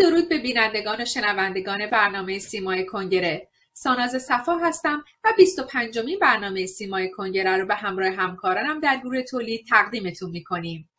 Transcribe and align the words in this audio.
درود 0.00 0.28
به 0.28 0.38
بینندگان 0.38 1.00
و 1.00 1.04
شنوندگان 1.04 1.86
برنامه 1.86 2.38
سیمای 2.38 2.86
کنگره. 2.86 3.48
ساناز 3.72 4.22
صفا 4.22 4.56
هستم 4.56 5.04
و 5.24 5.32
25 5.36 5.98
مین 5.98 6.18
برنامه 6.18 6.66
سیمای 6.66 7.10
کنگره 7.10 7.56
رو 7.56 7.66
به 7.66 7.74
همراه 7.74 8.10
همکارانم 8.10 8.80
در 8.80 8.96
گروه 8.96 9.22
تولید 9.22 9.66
تقدیمتون 9.66 10.30
می‌کنیم. 10.30 10.90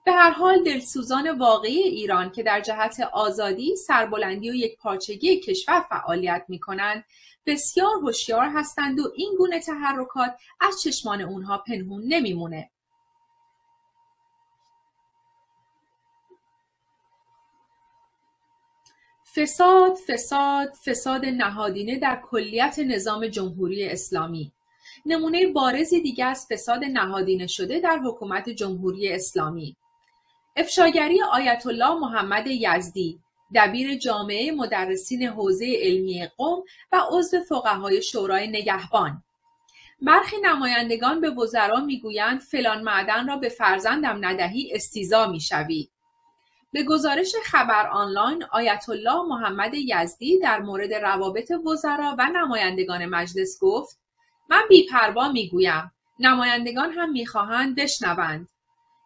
به 0.05 0.11
هر 0.11 0.31
حال 0.31 0.63
دلسوزان 0.63 1.37
واقعی 1.37 1.81
ایران 1.81 2.31
که 2.31 2.43
در 2.43 2.61
جهت 2.61 2.99
آزادی، 3.13 3.75
سربلندی 3.75 4.49
و 4.49 4.53
یک 4.53 4.77
پارچگی 4.77 5.39
کشور 5.39 5.85
فعالیت 5.89 6.45
می 6.47 6.59
کنند 6.59 7.05
بسیار 7.45 7.95
هوشیار 8.01 8.49
هستند 8.55 8.99
و 8.99 9.11
این 9.15 9.35
گونه 9.37 9.59
تحرکات 9.59 10.35
از 10.61 10.81
چشمان 10.81 11.21
اونها 11.21 11.57
پنهون 11.57 12.03
نمیمونه. 12.07 12.71
فساد، 19.35 19.95
فساد، 20.07 20.73
فساد 20.85 21.25
نهادینه 21.25 21.99
در 21.99 22.21
کلیت 22.31 22.79
نظام 22.79 23.27
جمهوری 23.27 23.85
اسلامی. 23.85 24.51
نمونه 25.05 25.47
بارزی 25.47 26.01
دیگر 26.01 26.27
از 26.27 26.47
فساد 26.51 26.83
نهادینه 26.83 27.47
شده 27.47 27.79
در 27.79 27.97
حکومت 27.97 28.49
جمهوری 28.49 29.13
اسلامی. 29.13 29.75
افشاگری 30.55 31.21
آیت 31.21 31.63
الله 31.67 31.93
محمد 31.93 32.47
یزدی 32.47 33.19
دبیر 33.55 33.97
جامعه 33.97 34.51
مدرسین 34.51 35.23
حوزه 35.23 35.75
علمی 35.81 36.27
قم 36.37 36.63
و 36.91 37.01
عضو 37.11 37.39
فقهای 37.43 38.01
شورای 38.01 38.47
نگهبان. 38.47 39.23
برخی 40.01 40.35
نمایندگان 40.43 41.21
به 41.21 41.29
وزرا 41.29 41.79
می‌گویند 41.79 42.39
فلان 42.39 42.83
معدن 42.83 43.27
را 43.27 43.35
به 43.35 43.49
فرزندم 43.49 44.25
ندهی 44.25 44.71
استیزا 44.73 45.27
می‌شوی. 45.27 45.89
به 46.73 46.83
گزارش 46.83 47.35
خبر 47.45 47.87
آنلاین 47.87 48.43
آیت 48.51 48.85
الله 48.89 49.21
محمد 49.21 49.73
یزدی 49.73 50.39
در 50.39 50.59
مورد 50.59 50.93
روابط 50.93 51.51
وزرا 51.51 52.15
و 52.17 52.29
نمایندگان 52.33 53.05
مجلس 53.05 53.59
گفت 53.61 53.99
من 54.49 54.61
بیپروا 54.69 55.31
می‌گویم. 55.31 55.91
نمایندگان 56.19 56.91
هم 56.91 57.11
می‌خواهند 57.11 57.75
بشنوند. 57.75 58.47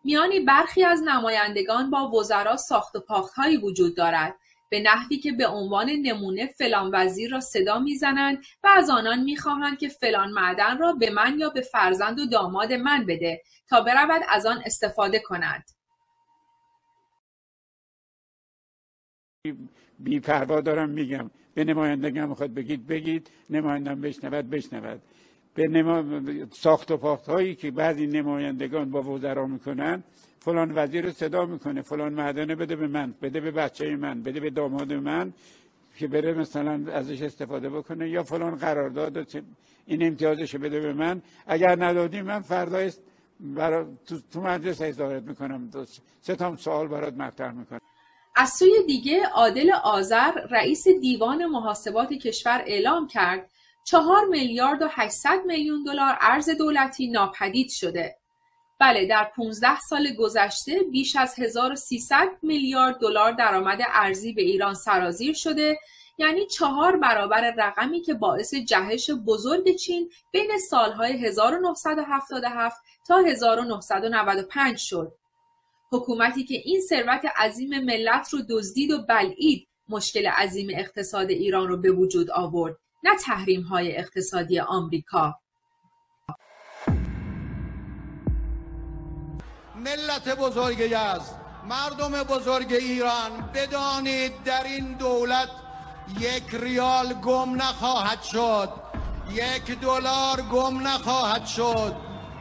میانی 0.03 0.39
برخی 0.39 0.83
از 0.83 1.03
نمایندگان 1.03 1.89
با 1.89 2.11
وزرا 2.11 2.57
ساخت 2.57 2.95
و 2.95 2.99
پاختهایی 2.99 3.57
وجود 3.57 3.97
دارد. 3.97 4.35
به 4.69 4.79
نحوی 4.79 5.17
که 5.17 5.31
به 5.31 5.47
عنوان 5.47 5.89
نمونه 5.89 6.45
فلان 6.45 6.89
وزیر 6.93 7.31
را 7.31 7.39
صدا 7.39 7.79
می‌زنند 7.79 8.43
و 8.63 8.67
از 8.75 8.89
آنان 8.89 9.19
می‌خواهند 9.19 9.77
که 9.77 9.89
فلان 9.89 10.31
معدن 10.31 10.77
را 10.77 10.93
به 10.93 11.09
من 11.09 11.39
یا 11.39 11.49
به 11.49 11.61
فرزند 11.61 12.19
و 12.19 12.25
داماد 12.25 12.73
من 12.73 13.05
بده 13.05 13.41
تا 13.69 13.81
برود 13.81 14.21
از 14.29 14.45
آن 14.45 14.61
استفاده 14.65 15.19
کند 15.19 15.63
بی 19.99 20.19
پروا 20.19 20.61
دارم 20.61 20.89
میگم. 20.89 21.29
به 21.53 21.63
نمایندگان 21.63 22.29
می‌خواد 22.29 22.53
بگید 22.53 22.87
بگید. 22.87 23.29
نمایندم 23.49 24.01
بشنود 24.01 24.49
بشنود. 24.49 25.01
به 25.53 25.67
نما... 25.67 26.03
ساخت 26.51 26.91
و 26.91 26.97
پاخت 26.97 27.29
هایی 27.29 27.55
که 27.55 27.71
بعضی 27.71 28.07
نمایندگان 28.07 28.91
با 28.91 29.01
وزرا 29.01 29.47
می‌کنن 29.47 30.03
فلان 30.39 30.71
وزیر 30.75 31.05
رو 31.05 31.11
صدا 31.11 31.45
می‌کنه. 31.45 31.81
فلان 31.81 32.13
معدنه 32.13 32.55
بده 32.55 32.75
به 32.75 32.87
من 32.87 33.13
بده 33.21 33.39
به 33.39 33.51
بچه 33.51 33.95
من 33.95 34.21
بده 34.21 34.39
به 34.39 34.49
داماد 34.49 34.93
من 34.93 35.33
که 35.97 36.07
بره 36.07 36.33
مثلا 36.33 36.91
ازش 36.91 37.21
استفاده 37.21 37.69
بکنه 37.69 38.09
یا 38.09 38.23
فلان 38.23 38.55
قرارداد 38.55 39.27
این 39.85 40.03
امتیازش 40.03 40.55
بده 40.55 40.79
به 40.79 40.93
من. 40.93 41.21
اگر 41.47 41.83
ندادی 41.83 42.21
من 42.21 42.39
فردا 42.39 42.89
برا 43.39 43.87
تو, 44.07 44.19
تو 44.33 44.41
مجلس 44.41 44.81
اظهارت 44.81 45.23
می‌کنم. 45.23 45.69
سه 46.21 46.35
تا 46.35 46.55
سوال 46.55 46.87
برات 46.87 47.13
مطرح 47.13 47.51
می‌کنم. 47.51 47.79
از 48.35 48.49
سوی 48.49 48.83
دیگه 48.87 49.25
عادل 49.25 49.71
آذر 49.71 50.31
رئیس 50.31 50.87
دیوان 50.87 51.45
محاسبات 51.45 52.13
کشور 52.13 52.63
اعلام 52.65 53.07
کرد 53.07 53.49
چهار 53.83 54.25
میلیارد 54.25 54.81
و 54.81 54.87
800 54.91 55.45
میلیون 55.45 55.83
دلار 55.83 56.17
ارز 56.21 56.49
دولتی 56.49 57.07
ناپدید 57.07 57.69
شده. 57.69 58.17
بله 58.79 59.05
در 59.05 59.31
15 59.35 59.79
سال 59.79 60.13
گذشته 60.13 60.79
بیش 60.91 61.15
از 61.15 61.39
1300 61.39 62.27
میلیارد 62.41 62.99
دلار 62.99 63.31
درآمد 63.31 63.79
ارزی 63.93 64.33
به 64.33 64.41
ایران 64.41 64.73
سرازیر 64.73 65.33
شده 65.33 65.79
یعنی 66.17 66.45
چهار 66.45 66.97
برابر 66.97 67.53
رقمی 67.57 68.01
که 68.01 68.13
باعث 68.13 68.53
جهش 68.53 69.09
بزرگ 69.09 69.75
چین 69.75 70.09
بین 70.31 70.57
سالهای 70.69 71.25
1977 71.25 72.77
تا 73.07 73.17
1995 73.17 74.79
شد. 74.79 75.13
حکومتی 75.95 76.43
که 76.43 76.55
این 76.65 76.81
ثروت 76.81 77.21
عظیم 77.37 77.79
ملت 77.79 78.29
رو 78.29 78.39
دزدید 78.49 78.91
و 78.91 79.01
بلعید 79.09 79.67
مشکل 79.89 80.27
عظیم 80.27 80.67
اقتصاد 80.71 81.29
ایران 81.29 81.67
رو 81.67 81.77
به 81.77 81.91
وجود 81.91 82.31
آورد 82.31 82.77
نه 83.03 83.15
تحریم 83.15 83.61
های 83.61 83.97
اقتصادی 83.97 84.59
آمریکا. 84.59 85.39
ملت 89.75 90.37
بزرگ 90.37 90.95
مردم 91.69 92.23
بزرگ 92.23 92.73
ایران 92.73 93.51
بدانید 93.53 94.43
در 94.45 94.63
این 94.63 94.93
دولت 94.93 95.49
یک 96.19 96.43
ریال 96.53 97.13
گم 97.13 97.61
نخواهد 97.61 98.21
شد. 98.21 98.69
یک 99.31 99.79
دلار 99.79 100.41
گم 100.41 100.87
نخواهد 100.87 101.45
شد. 101.45 101.95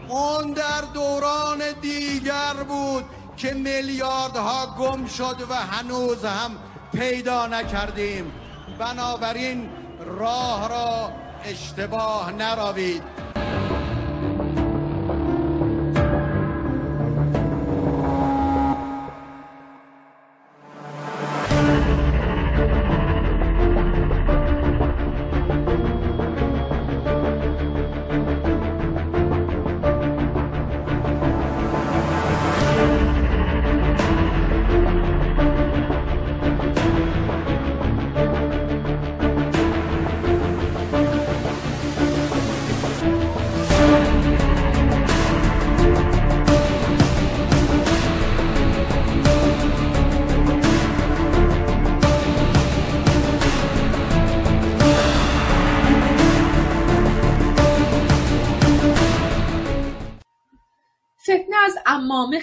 اون 0.09 0.53
در 0.53 0.81
دوران 0.95 1.73
دیگر 1.81 2.55
بود. 2.69 3.05
که 3.37 3.55
میلیاردها 3.55 4.67
گم 4.79 5.07
شد 5.07 5.37
و 5.51 5.55
هنوز 5.55 6.25
هم 6.25 6.51
پیدا 6.93 7.47
نکردیم. 7.47 8.33
بنابراین 8.79 9.71
راه 10.07 10.69
را 10.69 11.13
اشتباه 11.45 12.33
نروید. 12.33 13.03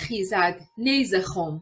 خیزد 0.02 0.62
نیز 0.78 1.16
خم 1.16 1.62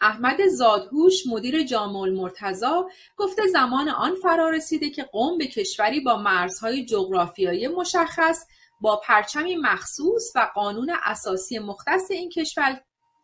احمد 0.00 0.46
زادهوش 0.46 1.26
مدیر 1.26 1.62
جامع 1.62 2.00
المرتضا 2.00 2.88
گفته 3.16 3.46
زمان 3.46 3.88
آن 3.88 4.14
فرا 4.22 4.50
رسیده 4.50 4.90
که 4.90 5.02
قوم 5.02 5.38
به 5.38 5.46
کشوری 5.46 6.00
با 6.00 6.16
مرزهای 6.16 6.84
جغرافیایی 6.84 7.68
مشخص 7.68 8.46
با 8.80 8.96
پرچمی 8.96 9.56
مخصوص 9.56 10.32
و 10.34 10.50
قانون 10.54 10.92
اساسی 11.04 11.58
مختص 11.58 12.10
این 12.10 12.28
کشور 12.28 12.80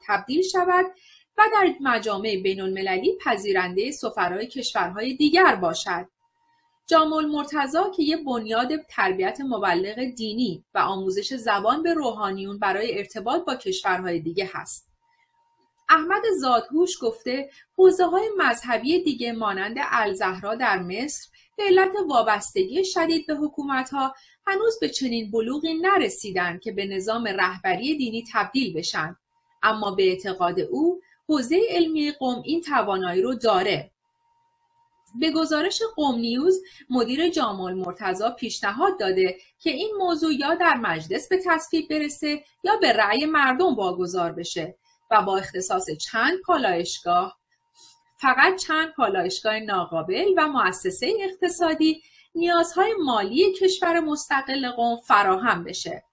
تبدیل 0.07 0.43
شود 0.43 0.87
و 1.39 1.43
در 1.53 1.75
مجامع 1.81 2.37
بین 2.43 2.61
المللی 2.61 3.19
پذیرنده 3.25 3.91
سفرای 3.91 4.47
کشورهای 4.47 5.15
دیگر 5.15 5.55
باشد. 5.55 6.09
جامع 6.87 7.17
المرتضا 7.17 7.91
که 7.97 8.03
یه 8.03 8.17
بنیاد 8.17 8.69
تربیت 8.89 9.41
مبلغ 9.41 10.05
دینی 10.05 10.65
و 10.75 10.79
آموزش 10.79 11.35
زبان 11.35 11.83
به 11.83 11.95
روحانیون 11.95 12.59
برای 12.59 12.99
ارتباط 12.99 13.45
با 13.45 13.55
کشورهای 13.55 14.21
دیگه 14.21 14.51
هست. 14.53 14.95
احمد 15.89 16.23
زادهوش 16.41 16.99
گفته 17.03 17.51
حوزه 17.77 18.07
های 18.07 18.29
مذهبی 18.39 19.03
دیگه 19.03 19.33
مانند 19.33 19.77
الزهرا 19.79 20.55
در 20.55 20.83
مصر 20.83 21.29
به 21.57 21.63
علت 21.63 21.93
وابستگی 22.09 22.85
شدید 22.85 23.27
به 23.27 23.35
حکومت 23.35 23.91
ها 23.91 24.15
هنوز 24.47 24.79
به 24.81 24.89
چنین 24.89 25.31
بلوغی 25.31 25.75
نرسیدن 25.75 26.59
که 26.59 26.73
به 26.73 26.87
نظام 26.87 27.25
رهبری 27.27 27.97
دینی 27.97 28.25
تبدیل 28.33 28.75
بشن 28.75 29.17
اما 29.63 29.91
به 29.91 30.09
اعتقاد 30.09 30.61
او 30.61 31.01
حوزه 31.29 31.61
علمی 31.71 32.13
قوم 32.13 32.43
این 32.45 32.61
توانایی 32.61 33.23
رو 33.23 33.35
داره 33.35 33.91
به 35.21 35.31
گزارش 35.31 35.83
قوم 35.97 36.15
نیوز 36.15 36.63
مدیر 36.91 37.29
جامع 37.29 37.65
المرتضا 37.65 38.31
پیشنهاد 38.31 38.99
داده 39.01 39.37
که 39.59 39.71
این 39.71 39.91
موضوع 39.99 40.33
یا 40.33 40.55
در 40.55 40.75
مجلس 40.75 41.29
به 41.29 41.43
تصویب 41.47 41.89
برسه 41.91 42.45
یا 42.65 42.77
به 42.77 42.93
رأی 42.93 43.27
مردم 43.27 43.75
واگذار 43.75 44.33
بشه 44.33 44.77
و 45.11 45.23
با 45.23 45.37
اختصاص 45.37 45.91
چند 45.91 46.41
پالایشگاه 46.47 47.39
فقط 48.17 48.57
چند 48.57 48.93
پالایشگاه 48.93 49.59
ناقابل 49.59 50.25
و 50.37 50.49
مؤسسه 50.49 51.13
اقتصادی 51.21 52.03
نیازهای 52.35 52.95
مالی 53.05 53.53
کشور 53.53 54.01
مستقل 54.01 54.71
قوم 54.71 55.01
فراهم 55.01 55.65
بشه. 55.65 56.05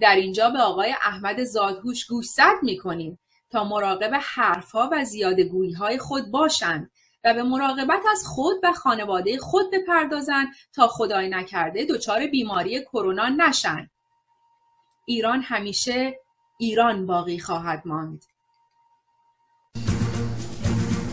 در 0.00 0.16
اینجا 0.16 0.50
به 0.50 0.58
آقای 0.58 0.92
احمد 0.92 1.44
زادهوش 1.44 2.06
گوشزد 2.06 2.54
می‌کنیم 2.62 3.18
تا 3.50 3.64
مراقب 3.64 4.20
حرفها 4.22 4.88
و 4.92 5.04
زیاده 5.04 5.50
های 5.78 5.98
خود 5.98 6.30
باشند 6.30 6.90
و 7.24 7.34
به 7.34 7.42
مراقبت 7.42 8.00
از 8.12 8.26
خود 8.26 8.56
و 8.62 8.72
خانواده 8.72 9.38
خود 9.38 9.66
بپردازند 9.72 10.48
تا 10.72 10.88
خدای 10.88 11.28
نکرده 11.28 11.84
دچار 11.84 12.26
بیماری 12.26 12.80
کرونا 12.80 13.28
نشن. 13.28 13.90
ایران 15.04 15.40
همیشه 15.42 16.20
ایران 16.58 17.06
باقی 17.06 17.38
خواهد 17.38 17.82
ماند. 17.84 18.24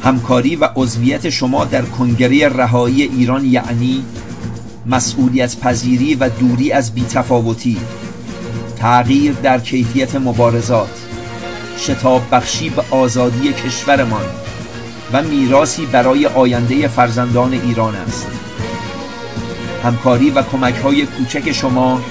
همکاری 0.04 0.56
و 0.56 0.70
عضویت 0.76 1.30
شما 1.30 1.66
در 1.66 1.82
کنگره 1.82 2.50
رهایی 2.50 3.02
ایران 3.02 3.46
یعنی 3.46 4.06
مسئولیت 4.86 5.60
پذیری 5.60 6.16
و 6.16 6.30
دوری 6.30 6.72
از 6.72 6.96
بیتفاوتی 6.96 7.78
تغییر 8.78 9.34
در 9.34 9.60
کیفیت 9.60 10.16
مبارزات 10.16 11.08
شتاب 11.78 12.22
بخشی 12.32 12.70
به 12.70 12.84
آزادی 12.92 13.54
کشورمان 13.54 14.41
و 15.14 15.22
میراسی 15.22 15.86
برای 15.86 16.26
آینده 16.26 16.88
فرزندان 16.88 17.54
ایران 17.54 17.96
است. 17.96 18.28
همکاری 19.84 20.30
و 20.30 20.42
کمک 20.42 20.76
های 20.76 21.06
کوچک 21.06 21.52
شما 21.52 22.02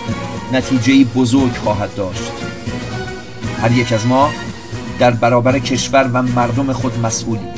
نتیجه 0.52 1.04
بزرگ 1.04 1.52
خواهد 1.52 1.94
داشت. 1.94 2.32
هر 3.60 3.72
یک 3.72 3.92
از 3.92 4.06
ما 4.06 4.30
در 4.98 5.10
برابر 5.10 5.58
کشور 5.58 6.10
و 6.14 6.22
مردم 6.22 6.72
خود 6.72 6.98
مسئولیم 6.98 7.54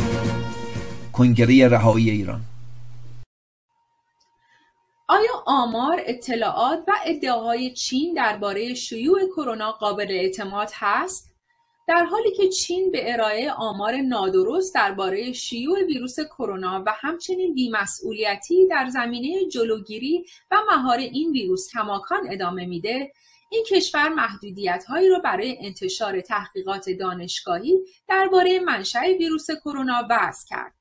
کنگره 1.12 1.68
رهایی 1.68 2.10
ایران. 2.10 2.40
آیا 5.08 5.42
آمار 5.46 6.00
اطلاعات 6.06 6.78
و 6.88 6.92
ادعاهای 7.06 7.74
چین 7.74 8.14
درباره 8.14 8.74
شیوع 8.74 9.20
کرونا 9.36 9.72
قابل 9.72 10.06
اعتماد 10.10 10.70
هست؟ 10.74 11.31
در 11.88 12.04
حالی 12.04 12.30
که 12.36 12.48
چین 12.48 12.90
به 12.90 13.12
ارائه 13.12 13.52
آمار 13.52 13.96
نادرست 13.96 14.74
درباره 14.74 15.32
شیوع 15.32 15.84
ویروس 15.84 16.20
کرونا 16.20 16.82
و 16.86 16.94
همچنین 17.00 17.54
بیمسئولیتی 17.54 18.66
در 18.66 18.88
زمینه 18.88 19.48
جلوگیری 19.48 20.24
و 20.50 20.56
مهار 20.70 20.98
این 20.98 21.32
ویروس 21.32 21.68
کماکان 21.72 22.20
ادامه 22.30 22.66
میده 22.66 23.12
این 23.50 23.64
کشور 23.70 24.08
محدودیت 24.08 24.84
هایی 24.88 25.08
را 25.08 25.18
برای 25.18 25.56
انتشار 25.60 26.20
تحقیقات 26.20 26.90
دانشگاهی 26.90 27.78
درباره 28.08 28.60
منشأ 28.60 29.00
ویروس 29.18 29.46
کرونا 29.50 30.06
وضع 30.10 30.48
کرد. 30.48 30.72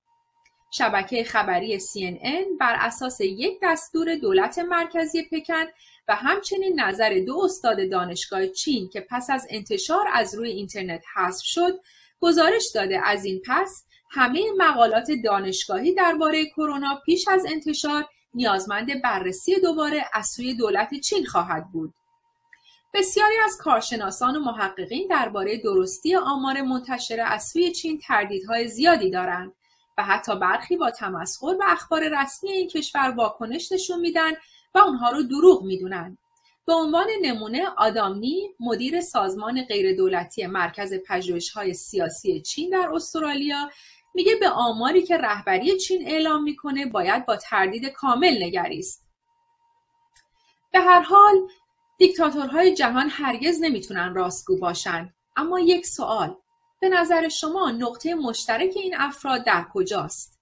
شبکه 0.72 1.24
خبری 1.24 1.80
CNN 1.80 2.58
بر 2.60 2.76
اساس 2.80 3.22
یک 3.22 3.60
دستور 3.64 4.16
دولت 4.16 4.60
مرکزی 4.60 5.24
پکن 5.32 5.66
و 6.08 6.16
همچنین 6.16 6.80
نظر 6.80 7.24
دو 7.28 7.40
استاد 7.44 7.90
دانشگاه 7.90 8.48
چین 8.48 8.90
که 8.90 9.06
پس 9.10 9.30
از 9.30 9.48
انتشار 9.50 10.06
از 10.14 10.36
روی 10.36 10.50
اینترنت 10.50 11.04
حذف 11.16 11.46
شد 11.46 11.80
گزارش 12.20 12.72
داده. 12.76 13.02
از 13.06 13.26
این 13.26 13.42
پس 13.46 13.86
همه 14.12 14.44
مقالات 14.58 15.08
دانشگاهی 15.24 15.94
درباره 15.94 16.46
کرونا 16.46 17.02
پیش 17.06 17.28
از 17.28 17.46
انتشار 17.50 18.06
نیازمند 18.34 19.02
بررسی 19.02 19.60
دوباره 19.60 20.06
از 20.14 20.28
سوی 20.28 20.54
دولت 20.54 20.90
چین 21.00 21.26
خواهد 21.26 21.72
بود. 21.72 21.94
بسیاری 22.94 23.36
از 23.46 23.58
کارشناسان 23.58 24.36
و 24.36 24.40
محققین 24.40 25.08
درباره 25.08 25.58
درستی 25.58 26.16
آمار 26.16 26.62
منتشر 26.62 27.20
از 27.28 27.44
سوی 27.44 27.72
چین 27.72 28.00
تردیدهای 28.00 28.68
زیادی 28.68 29.10
دارند 29.10 29.54
و 29.98 30.04
حتی 30.04 30.40
برخی 30.40 30.78
با 30.78 30.92
تمسخر 30.92 31.56
و 31.60 31.64
اخبار 31.68 32.22
رسمی 32.22 32.52
این 32.52 32.68
کشور 32.68 33.14
واکنش 33.18 33.72
نشون 33.72 34.00
میدن 34.00 34.32
و 34.76 34.80
اونها 34.80 35.10
رو 35.10 35.24
دروغ 35.24 35.64
می‌دونن. 35.64 36.18
به 36.66 36.74
عنوان 36.74 37.08
نمونه 37.22 37.68
آدامنی 37.78 38.50
مدیر 38.60 39.02
سازمان 39.02 39.62
غیردولتی 39.62 40.46
مرکز 40.46 40.94
های 41.56 41.74
سیاسی 41.74 42.42
چین 42.42 42.70
در 42.70 42.90
استرالیا 42.94 43.70
میگه 44.14 44.36
به 44.36 44.50
آماری 44.50 45.02
که 45.04 45.18
رهبری 45.18 45.78
چین 45.78 46.08
اعلام 46.08 46.44
می‌کنه 46.44 46.86
باید 46.86 47.26
با 47.26 47.36
تردید 47.36 47.86
کامل 47.86 48.44
نگریست. 48.44 49.06
به 50.74 50.80
هر 50.80 51.02
حال 51.02 51.48
دیکتاتورهای 51.98 52.74
جهان 52.76 53.10
هرگز 53.10 53.62
نمی‌تونن 53.62 54.14
راستگو 54.14 54.58
باشن 54.58 55.14
اما 55.36 55.60
یک 55.60 55.86
سوال 55.86 56.36
به 56.80 56.90
نظر 56.90 57.28
شما 57.28 57.72
نقطه 57.72 58.16
مشترک 58.16 58.72
این 58.76 58.96
افراد 58.98 59.44
در 59.44 59.66
کجاست؟ 59.74 60.41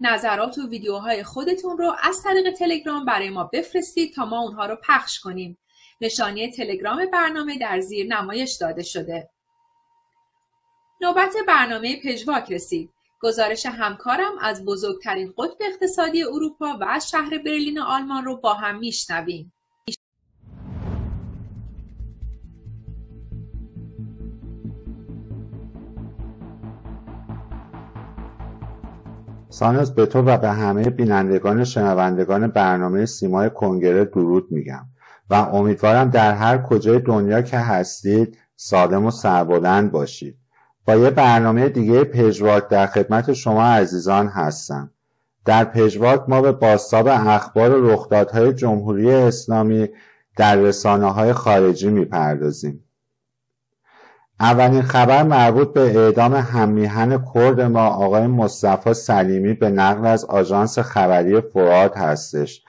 نظرات 0.00 0.58
و 0.58 0.68
ویدیوهای 0.68 1.22
خودتون 1.22 1.78
رو 1.78 1.96
از 2.02 2.22
طریق 2.22 2.54
تلگرام 2.54 3.04
برای 3.04 3.30
ما 3.30 3.44
بفرستید 3.44 4.14
تا 4.14 4.24
ما 4.24 4.40
اونها 4.40 4.66
رو 4.66 4.76
پخش 4.76 5.20
کنیم. 5.20 5.58
نشانی 6.00 6.50
تلگرام 6.50 7.06
برنامه 7.12 7.58
در 7.58 7.80
زیر 7.80 8.06
نمایش 8.06 8.56
داده 8.60 8.82
شده. 8.82 9.30
نوبت 11.00 11.34
برنامه 11.48 12.00
پژواک 12.02 12.52
رسید. 12.52 12.90
گزارش 13.20 13.66
همکارم 13.66 14.38
از 14.40 14.64
بزرگترین 14.64 15.34
قطب 15.38 15.56
اقتصادی 15.60 16.22
اروپا 16.22 16.78
و 16.80 16.84
از 16.84 17.10
شهر 17.10 17.38
برلین 17.38 17.78
آلمان 17.78 18.24
رو 18.24 18.36
با 18.36 18.54
هم 18.54 18.78
میشنویم. 18.78 19.53
ساناز 29.54 29.94
به 29.94 30.06
تو 30.06 30.22
و 30.22 30.38
به 30.38 30.50
همه 30.50 30.90
بینندگان 30.90 31.64
شنوندگان 31.64 32.46
برنامه 32.46 33.06
سیمای 33.06 33.50
کنگره 33.50 34.04
درود 34.04 34.46
میگم 34.50 34.86
و 35.30 35.34
امیدوارم 35.34 36.10
در 36.10 36.34
هر 36.34 36.58
کجای 36.58 36.98
دنیا 36.98 37.42
که 37.42 37.58
هستید 37.58 38.38
سالم 38.56 39.04
و 39.06 39.10
سربلند 39.10 39.90
باشید. 39.90 40.38
با 40.86 40.96
یه 40.96 41.10
برنامه 41.10 41.68
دیگه 41.68 42.04
پژواک 42.04 42.68
در 42.68 42.86
خدمت 42.86 43.32
شما 43.32 43.64
عزیزان 43.64 44.26
هستم. 44.26 44.90
در 45.44 45.64
پژواک 45.64 46.22
ما 46.28 46.42
به 46.42 46.52
باستاب 46.52 47.08
اخبار 47.10 47.70
و 47.70 47.90
رخدادهای 47.90 48.52
جمهوری 48.52 49.10
اسلامی 49.10 49.88
در 50.36 50.56
رسانه 50.56 51.12
های 51.12 51.32
خارجی 51.32 51.90
می‌پردازیم. 51.90 52.83
اولین 54.40 54.82
خبر 54.82 55.22
مربوط 55.22 55.72
به 55.72 55.80
اعدام 55.80 56.34
هممیهن 56.34 57.24
کرد 57.34 57.60
ما 57.60 57.86
آقای 57.86 58.26
مصطفی 58.26 58.94
سلیمی 58.94 59.54
به 59.54 59.70
نقل 59.70 60.06
از 60.06 60.24
آژانس 60.24 60.78
خبری 60.78 61.40
فواد 61.40 61.96
هستش. 61.96 62.62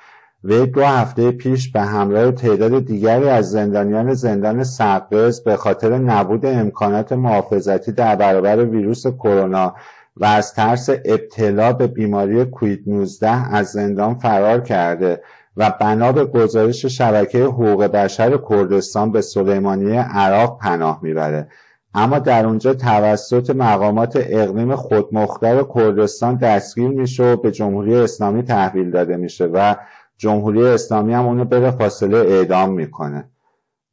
وی 0.43 0.65
دو 0.65 0.84
هفته 0.84 1.31
پیش 1.31 1.72
به 1.72 1.81
همراه 1.81 2.31
تعداد 2.31 2.86
دیگری 2.86 3.29
از 3.29 3.51
زندانیان 3.51 4.13
زندان 4.13 4.63
سقز 4.63 5.43
به 5.43 5.55
خاطر 5.55 5.98
نبود 5.98 6.45
امکانات 6.45 7.13
محافظتی 7.13 7.91
در 7.91 8.15
برابر 8.15 8.65
ویروس 8.65 9.07
کرونا 9.07 9.75
و 10.17 10.25
از 10.25 10.53
ترس 10.53 10.89
ابتلا 10.89 11.74
به 11.74 11.88
بیماری 11.88 12.45
کوید 12.45 12.84
19 12.88 13.55
از 13.55 13.67
زندان 13.67 14.15
فرار 14.15 14.62
کرده. 14.62 15.22
و 15.57 15.74
بنا 15.81 16.12
به 16.12 16.25
گزارش 16.25 16.85
شبکه 16.85 17.43
حقوق 17.43 17.83
بشر 17.83 18.39
کردستان 18.50 19.12
به 19.12 19.21
سلیمانیه 19.21 20.01
عراق 20.01 20.59
پناه 20.59 21.00
می‌بره. 21.01 21.47
اما 21.93 22.19
در 22.19 22.45
اونجا 22.45 22.74
توسط 22.74 23.50
مقامات 23.50 24.17
اقلیم 24.29 24.75
خودمختار 24.75 25.67
کردستان 25.75 26.35
دستگیر 26.35 26.88
میشه 26.88 27.24
و 27.24 27.35
به 27.35 27.51
جمهوری 27.51 27.95
اسلامی 27.95 28.43
تحویل 28.43 28.91
داده 28.91 29.17
میشه 29.17 29.45
و 29.45 29.75
جمهوری 30.17 30.63
اسلامی 30.63 31.13
هم 31.13 31.25
اونو 31.25 31.45
بره 31.45 31.71
فاصله 31.71 32.17
اعدام 32.17 32.74
می‌کنه. 32.74 33.29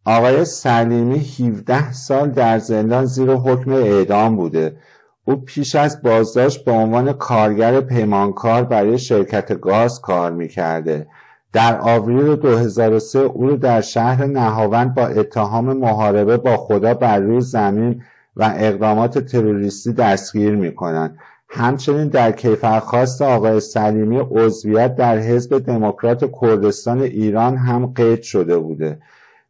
آقای 0.05 0.45
سلیمی 0.45 1.19
17 1.19 1.93
سال 1.93 2.31
در 2.31 2.59
زندان 2.59 3.05
زیر 3.05 3.31
حکم 3.31 3.73
اعدام 3.73 4.37
بوده. 4.37 4.77
او 5.25 5.37
پیش 5.37 5.75
از 5.75 6.03
بازداشت 6.03 6.65
به 6.65 6.73
عنوان 6.73 7.13
کارگر 7.13 7.81
پیمانکار 7.81 8.63
برای 8.65 8.99
شرکت 8.99 9.53
گاز 9.53 10.01
کار 10.01 10.33
می‌کرده. 10.33 11.07
در 11.53 11.81
آوریل 11.81 12.37
2003 12.37 13.19
او 13.19 13.47
رو 13.47 13.57
در 13.57 13.81
شهر 13.81 14.27
نهاوند 14.27 14.95
با 14.95 15.07
اتهام 15.07 15.77
محاربه 15.77 16.37
با 16.37 16.57
خدا 16.57 16.95
بر 16.95 17.19
روی 17.19 17.41
زمین 17.41 18.03
و 18.37 18.55
اقدامات 18.57 19.19
تروریستی 19.19 19.93
دستگیر 19.93 20.57
می‌کنند. 20.57 21.19
همچنین 21.49 22.09
در 22.09 22.33
کیفرخواست 22.33 23.23
آقای 23.23 23.61
سلیمی 23.61 24.19
عضویت 24.19 24.97
در 24.97 25.19
حزب 25.19 25.59
دموکرات 25.59 26.31
کردستان 26.41 27.01
ایران 27.01 27.57
هم 27.57 27.87
قید 27.87 28.23
شده 28.23 28.59
بوده. 28.59 28.99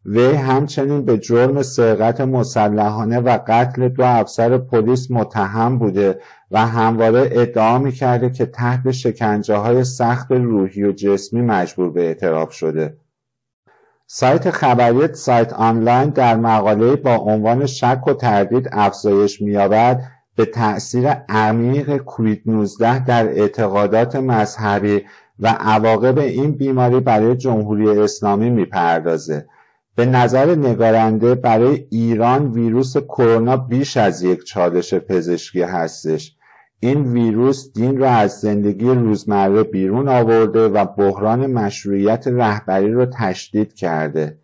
وی 0.06 0.32
همچنین 0.32 1.04
به 1.04 1.18
جرم 1.18 1.62
سرقت 1.62 2.20
مسلحانه 2.20 3.20
و 3.20 3.38
قتل 3.46 3.88
دو 3.88 4.02
افسر 4.04 4.58
پلیس 4.58 5.10
متهم 5.10 5.78
بوده 5.78 6.18
و 6.52 6.66
همواره 6.66 7.28
ادعا 7.32 7.78
می‌کرده 7.78 8.30
که 8.30 8.46
تحت 8.46 8.90
شکنجه 8.90 9.56
های 9.56 9.84
سخت 9.84 10.32
روحی 10.32 10.84
و 10.84 10.92
جسمی 10.92 11.40
مجبور 11.40 11.90
به 11.90 12.02
اعتراف 12.02 12.52
شده. 12.52 12.96
سایت 14.06 14.50
خبری 14.50 15.14
سایت 15.14 15.52
آنلاین 15.52 16.10
در 16.10 16.36
مقاله 16.36 16.96
با 16.96 17.16
عنوان 17.16 17.66
شک 17.66 18.06
و 18.06 18.12
تردید 18.12 18.68
افزایش 18.72 19.42
مییابد 19.42 20.02
به 20.36 20.44
تأثیر 20.44 21.08
عمیق 21.28 21.96
کووید 21.96 22.42
19 22.46 23.04
در 23.04 23.28
اعتقادات 23.28 24.16
مذهبی 24.16 25.02
و 25.38 25.48
عواقب 25.48 26.18
این 26.18 26.52
بیماری 26.52 27.00
برای 27.00 27.36
جمهوری 27.36 27.88
اسلامی 27.88 28.50
می‌پردازه. 28.50 29.46
به 29.96 30.06
نظر 30.06 30.54
نگارنده 30.54 31.34
برای 31.34 31.86
ایران 31.90 32.52
ویروس 32.52 32.96
کرونا 32.96 33.56
بیش 33.56 33.96
از 33.96 34.22
یک 34.22 34.44
چالش 34.44 34.94
پزشکی 34.94 35.62
هستش. 35.62 36.36
این 36.84 37.12
ویروس 37.12 37.72
دین 37.72 37.98
را 37.98 38.10
از 38.10 38.40
زندگی 38.40 38.86
روزمره 38.86 39.62
بیرون 39.62 40.08
آورده 40.08 40.68
و 40.68 40.84
بحران 40.84 41.46
مشروعیت 41.46 42.26
رهبری 42.26 42.92
را 42.92 43.06
تشدید 43.06 43.74
کرده. 43.74 44.38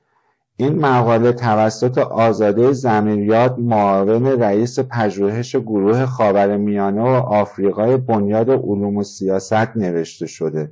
این 0.57 0.79
مقاله 0.79 1.33
توسط 1.33 1.99
آزاده 1.99 2.73
زمیریاد 2.73 3.59
معاون 3.59 4.27
رئیس 4.27 4.79
پژوهش 4.79 5.57
گروه 5.57 6.07
خاورمیانه 6.07 7.03
و 7.03 7.07
آفریقای 7.17 7.97
بنیاد 7.97 8.51
علوم 8.51 8.97
و 8.97 9.03
سیاست 9.03 9.77
نوشته 9.77 10.27
شده. 10.27 10.71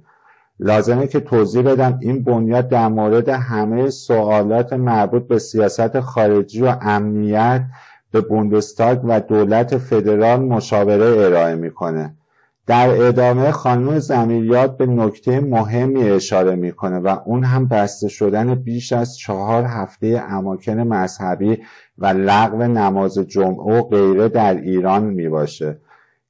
لازمه 0.61 1.07
که 1.07 1.21
توضیح 1.21 1.63
بدم 1.63 1.99
این 2.03 2.25
بنیاد 2.25 2.69
در 2.69 2.89
مورد 2.89 3.29
همه 3.29 3.91
سوالات 3.91 4.73
مربوط 4.73 5.29
به 5.29 5.39
سیاست 5.39 6.01
خارجی 6.01 6.63
و 6.63 6.77
امنیت 6.81 7.65
به 8.11 8.21
بوندستاگ 8.21 9.01
و 9.05 9.21
دولت 9.21 9.79
فدرال 9.79 10.41
مشاوره 10.41 11.25
ارائه 11.25 11.55
می‌کنه. 11.55 12.15
در 12.67 12.89
ادامه 12.89 13.51
خانم 13.51 13.99
زمیریاد 13.99 14.77
به 14.77 14.87
نکته 14.87 15.41
مهمی 15.41 16.11
اشاره 16.11 16.57
می‌کنه 16.57 16.99
و 16.99 17.17
اون 17.25 17.45
هم 17.45 17.69
بسته 17.69 18.09
شدن 18.09 18.55
بیش 18.55 18.93
از 18.93 19.17
چهار 19.17 19.65
هفته 19.65 20.23
اماکن 20.29 20.81
مذهبی 20.81 21.59
و 21.99 22.07
لغو 22.07 22.63
نماز 22.63 23.19
جمعه 23.19 23.79
و 23.79 23.83
غیره 23.83 24.29
در 24.29 24.55
ایران 24.55 25.05
می‌باشه 25.05 25.79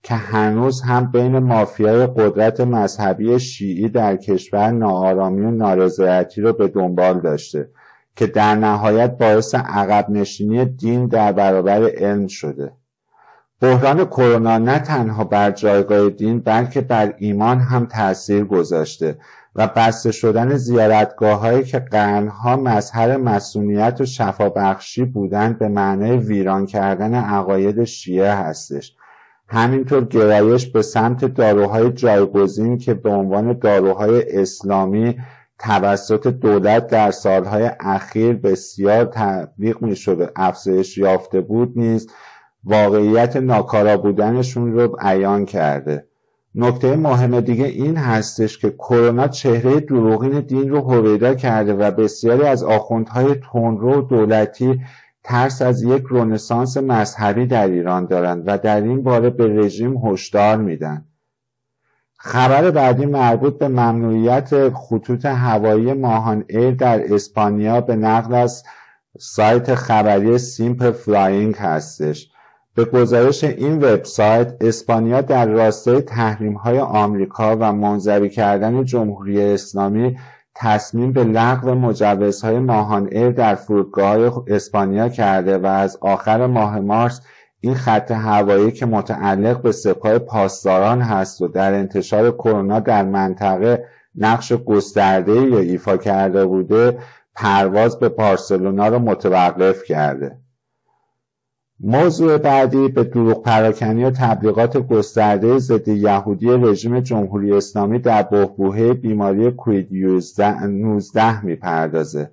که 0.02 0.14
هنوز 0.14 0.82
هم 0.82 1.10
بین 1.12 1.38
مافیای 1.38 2.06
قدرت 2.06 2.60
مذهبی 2.60 3.38
شیعی 3.38 3.88
در 3.88 4.16
کشور 4.16 4.70
ناآرامی 4.70 5.46
و 5.46 5.50
نارضایتی 5.50 6.40
رو 6.40 6.52
به 6.52 6.68
دنبال 6.68 7.20
داشته. 7.20 7.68
که 8.16 8.26
در 8.26 8.54
نهایت 8.54 9.18
باعث 9.18 9.54
عقب 9.54 10.10
نشینی 10.10 10.64
دین 10.64 11.06
در 11.06 11.32
برابر 11.32 11.90
علم 11.90 12.26
شده. 12.26 12.72
بحران 13.60 14.04
کرونا 14.04 14.58
نه 14.58 14.78
تنها 14.78 15.24
بر 15.24 15.50
جایگاه 15.50 16.10
دین 16.10 16.40
بلکه 16.40 16.80
بر 16.80 17.14
ایمان 17.18 17.58
هم 17.58 17.86
تاثیر 17.86 18.44
گذاشته 18.44 19.18
و 19.54 19.66
بسته 19.66 20.12
شدن 20.12 20.56
زیارتگاه 20.56 21.40
هایی 21.40 21.64
که 21.64 21.78
قرنها 21.78 22.56
مظهر 22.56 23.16
مسئولیت 23.16 24.00
و 24.00 24.04
شفابخشی 24.04 25.04
بودند 25.04 25.58
به 25.58 25.68
معنای 25.68 26.16
ویران 26.16 26.66
کردن 26.66 27.14
عقاید 27.14 27.84
شیعه 27.84 28.32
هستش. 28.32 28.96
همینطور 29.48 30.04
گرایش 30.04 30.66
به 30.66 30.82
سمت 30.82 31.24
داروهای 31.24 31.92
جایگزین 31.92 32.78
که 32.78 32.94
به 32.94 33.10
عنوان 33.10 33.52
داروهای 33.52 34.40
اسلامی 34.40 35.16
توسط 35.58 36.26
دولت 36.26 36.86
در 36.86 37.10
سالهای 37.10 37.70
اخیر 37.80 38.32
بسیار 38.32 39.04
تبلیغ 39.04 39.82
می 39.82 39.96
شده 39.96 40.30
افزایش 40.36 40.98
یافته 40.98 41.40
بود 41.40 41.72
نیست 41.76 42.10
واقعیت 42.64 43.36
ناکارا 43.36 43.96
بودنشون 43.96 44.72
رو 44.72 44.96
عیان 45.00 45.44
کرده. 45.44 46.06
نکته 46.54 46.96
مهم 46.96 47.40
دیگه 47.40 47.64
این 47.64 47.96
هستش 47.96 48.58
که 48.58 48.70
کرونا 48.70 49.28
چهره 49.28 49.80
دروغین 49.80 50.40
دین 50.40 50.68
رو 50.68 50.80
هویدا 50.80 51.34
کرده 51.34 51.74
و 51.74 51.90
بسیاری 51.90 52.42
از 52.42 52.62
آخوندهای 52.62 53.34
تندرو 53.52 54.02
دولتی 54.02 54.80
ترس 55.24 55.62
از 55.62 55.82
یک 55.82 56.02
رونسانس 56.02 56.76
مذهبی 56.76 57.46
در 57.46 57.68
ایران 57.68 58.06
دارند 58.06 58.42
و 58.46 58.58
در 58.58 58.80
این 58.80 59.02
باره 59.02 59.30
به 59.30 59.46
رژیم 59.46 59.96
هشدار 59.96 60.56
میدن. 60.56 61.04
خبر 62.26 62.70
بعدی 62.70 63.06
مربوط 63.06 63.58
به 63.58 63.68
ممنوعیت 63.68 64.68
خطوط 64.74 65.24
هوایی 65.24 65.92
ماهان 65.92 66.44
ایر 66.48 66.70
در 66.70 67.14
اسپانیا 67.14 67.80
به 67.80 67.96
نقل 67.96 68.34
از 68.34 68.64
سایت 69.18 69.74
خبری 69.74 70.38
Simple 70.38 70.90
Flying 70.90 71.56
هستش. 71.56 72.30
به 72.74 72.84
گزارش 72.84 73.44
این 73.44 73.76
وبسایت 73.76 74.54
اسپانیا 74.60 75.20
در 75.20 75.46
راستای 75.46 76.00
تحریم 76.00 76.54
های 76.54 76.78
آمریکا 76.78 77.56
و 77.60 77.72
منزوی 77.72 78.28
کردن 78.28 78.84
جمهوری 78.84 79.42
اسلامی 79.42 80.16
تصمیم 80.54 81.12
به 81.12 81.24
لغو 81.24 81.74
مجوزهای 81.74 82.58
ماهان 82.58 83.08
ایر 83.12 83.30
در 83.30 83.54
فرودگاه 83.54 84.44
اسپانیا 84.46 85.08
کرده 85.08 85.58
و 85.58 85.66
از 85.66 85.98
آخر 86.00 86.46
ماه 86.46 86.80
مارس 86.80 87.20
این 87.66 87.74
خط 87.74 88.10
هوایی 88.10 88.70
که 88.70 88.86
متعلق 88.86 89.62
به 89.62 89.72
سپاه 89.72 90.18
پاسداران 90.18 91.00
هست 91.00 91.42
و 91.42 91.48
در 91.48 91.74
انتشار 91.74 92.30
کرونا 92.30 92.80
در 92.80 93.04
منطقه 93.04 93.84
نقش 94.14 94.52
گسترده 94.52 95.32
یا 95.32 95.58
ایفا 95.58 95.96
کرده 95.96 96.46
بوده 96.46 96.98
پرواز 97.34 97.98
به 97.98 98.08
بارسلونا 98.08 98.88
را 98.88 98.98
متوقف 98.98 99.84
کرده. 99.84 100.36
موضوع 101.80 102.38
بعدی 102.38 102.88
به 102.88 103.04
دروغ 103.04 103.42
پراکنی 103.42 104.04
و 104.04 104.10
تبلیغات 104.10 104.76
گسترده 104.76 105.58
ضد 105.58 105.88
یهودی 105.88 106.48
رژیم 106.48 107.00
جمهوری 107.00 107.52
اسلامی 107.52 107.98
در 107.98 108.22
بحبوحه 108.22 108.92
بیماری 108.92 109.50
کوید 109.50 109.88
19 110.68 111.44
می‌پردازه. 111.44 112.30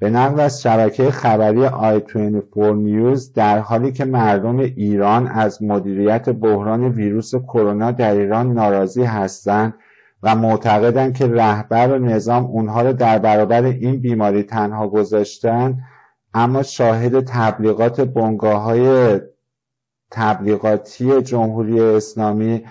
به 0.00 0.10
نقل 0.10 0.40
از 0.40 0.62
شبکه 0.62 1.10
خبری 1.10 1.66
آی 1.66 2.00
24 2.00 2.74
نیوز 2.74 3.32
در 3.32 3.58
حالی 3.58 3.92
که 3.92 4.04
مردم 4.04 4.58
ایران 4.58 5.26
از 5.26 5.62
مدیریت 5.62 6.28
بحران 6.28 6.84
ویروس 6.84 7.34
کرونا 7.34 7.90
در 7.90 8.12
ایران 8.12 8.52
ناراضی 8.52 9.02
هستند 9.02 9.74
و 10.22 10.34
معتقدند 10.34 11.14
که 11.14 11.26
رهبر 11.26 11.88
و 11.88 11.98
نظام 11.98 12.44
اونها 12.44 12.82
را 12.82 12.92
در 12.92 13.18
برابر 13.18 13.62
این 13.62 14.00
بیماری 14.00 14.42
تنها 14.42 14.88
گذاشتند 14.88 15.78
اما 16.34 16.62
شاهد 16.62 17.20
تبلیغات 17.20 18.00
بنگاه 18.00 18.62
های 18.62 19.20
تبلیغاتی 20.10 21.22
جمهوری 21.22 21.80
اسلامی 21.80 22.64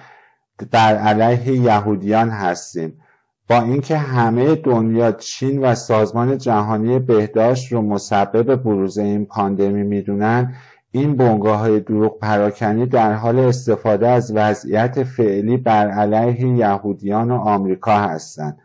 بر 0.72 0.96
علیه 0.96 1.54
یهودیان 1.54 2.30
هستیم. 2.30 3.02
با 3.50 3.62
اینکه 3.62 3.98
همه 3.98 4.56
دنیا 4.56 5.12
چین 5.12 5.62
و 5.62 5.76
سازمان 5.76 6.38
جهانی 6.38 7.00
بهداشت 7.00 7.72
رو 7.72 7.82
مسبب 7.82 8.56
بروز 8.56 8.98
این 8.98 9.26
پاندمی 9.26 9.84
می‌دونن 9.84 10.54
این 10.92 11.16
بنگاه 11.16 11.60
های 11.60 11.80
دروغ 11.80 12.20
پراکنی 12.20 12.86
در 12.86 13.14
حال 13.14 13.40
استفاده 13.40 14.08
از 14.08 14.32
وضعیت 14.36 15.04
فعلی 15.04 15.58
بر 15.58 15.88
علیه 15.88 16.48
یهودیان 16.48 17.32
و 17.32 17.36
آمریکا 17.36 17.98
هستند 17.98 18.58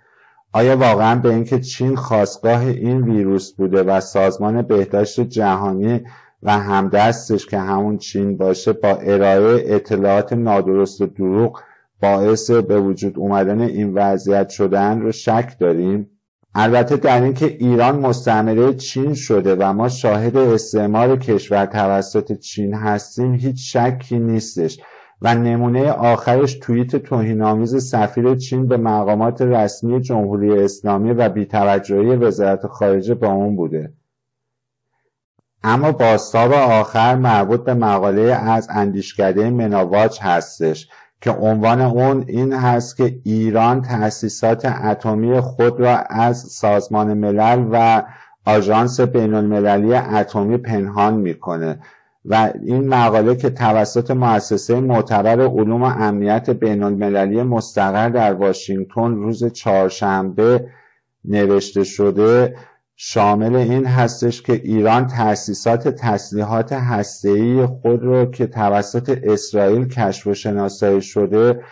آیا 0.53 0.77
واقعا 0.77 1.21
به 1.21 1.31
اینکه 1.31 1.61
چین 1.61 1.97
خواستگاه 1.97 2.61
این 2.61 3.03
ویروس 3.03 3.53
بوده 3.53 3.83
و 3.83 4.01
سازمان 4.01 4.63
بهداشت 4.63 5.21
جهانی 5.21 6.01
و 6.43 6.59
همدستش 6.59 7.47
که 7.47 7.59
همون 7.59 7.99
چین 7.99 8.37
باشه 8.37 8.73
با 8.73 8.89
ارائه 8.89 9.75
اطلاعات 9.75 10.33
نادرست 10.33 11.01
و 11.01 11.07
دروغ 11.07 11.61
باعث 12.05 12.51
به 12.51 12.81
وجود 12.81 13.19
اومدن 13.19 13.61
این 13.61 13.95
وضعیت 13.95 14.49
شدن 14.49 15.01
رو 15.01 15.13
شک 15.13 15.57
داریم. 15.61 16.11
البته 16.55 16.97
در 16.97 17.23
اینکه 17.23 17.47
ایران 17.47 17.99
مستعمره 17.99 18.75
چین 18.75 19.15
شده 19.15 19.57
و 19.57 19.73
ما 19.73 19.89
شاهد 19.89 20.37
استعمار 20.37 21.17
کشور 21.17 21.67
توسط 21.67 22.33
چین 22.33 22.75
هستیم 22.75 23.35
هیچ 23.35 23.77
شکی 23.77 24.19
نیستش. 24.19 24.81
و 25.23 25.35
نمونه 25.35 25.91
آخرش 25.91 26.55
توییت 26.55 26.97
توهینآمیز 26.97 27.85
سفیر 27.85 28.35
چین 28.35 28.69
به 28.69 28.77
مقامات 28.77 29.43
رسمی 29.43 30.01
جمهوری 30.01 30.59
اسلامی 30.59 31.11
و 31.11 31.29
بیتوجهی 31.29 32.17
وزارت 32.17 32.67
خارجه 32.67 33.15
با 33.15 33.29
اون 33.29 33.57
بوده. 33.57 33.93
اما 35.63 35.93
باستاب 35.93 36.53
آخر 36.53 37.15
مربوط 37.15 37.65
به 37.65 37.75
مقاله 37.75 38.23
از 38.23 38.69
اندیشکده 38.71 39.51
مناواچ 39.51 40.23
هستش. 40.23 40.89
که 41.25 41.31
عنوان 41.31 41.81
اون 41.81 42.25
این 42.29 42.53
هست 42.53 42.97
که 42.97 43.19
ایران 43.25 43.83
تأسیسات 43.83 44.65
اتمی 44.65 45.41
خود 45.41 45.81
را 45.81 45.97
از 45.97 46.39
سازمان 46.39 47.15
ملل 47.15 47.69
و 47.73 48.03
آژانس 48.47 49.01
بین 49.01 49.35
المللی 49.35 49.95
اتمی 49.95 50.57
پنهان 50.57 51.15
می‌کنه. 51.15 51.79
و 52.25 52.53
این 52.63 52.89
مقاله 52.89 53.37
که 53.37 53.51
توسط 53.51 54.11
مؤسسه 54.11 54.81
معتبر 54.81 55.41
علوم 55.41 55.83
و 55.83 55.85
امنیت 55.85 56.51
بین 56.51 56.83
المللی 56.83 57.43
مستقر 57.43 58.09
در 58.09 58.35
واشنگتن 58.35 59.15
روز 59.15 59.45
چهارشنبه 59.45 60.67
نوشته 61.25 61.85
شده 61.85 62.57
شامل 62.97 63.57
این 63.57 63.87
هستش 63.87 64.43
که 64.43 64.53
ایران 64.53 65.07
تأسیسات 65.07 65.89
تسلیحات 65.89 66.73
هسته‌ای 66.73 67.67
خود 67.67 68.03
را 68.03 68.27
که 68.27 68.47
توسط 68.47 69.19
اسرائیل 69.23 69.89
کشف 69.89 70.27
و 70.27 70.35
شناسایی 70.35 71.03
شده 71.03 71.63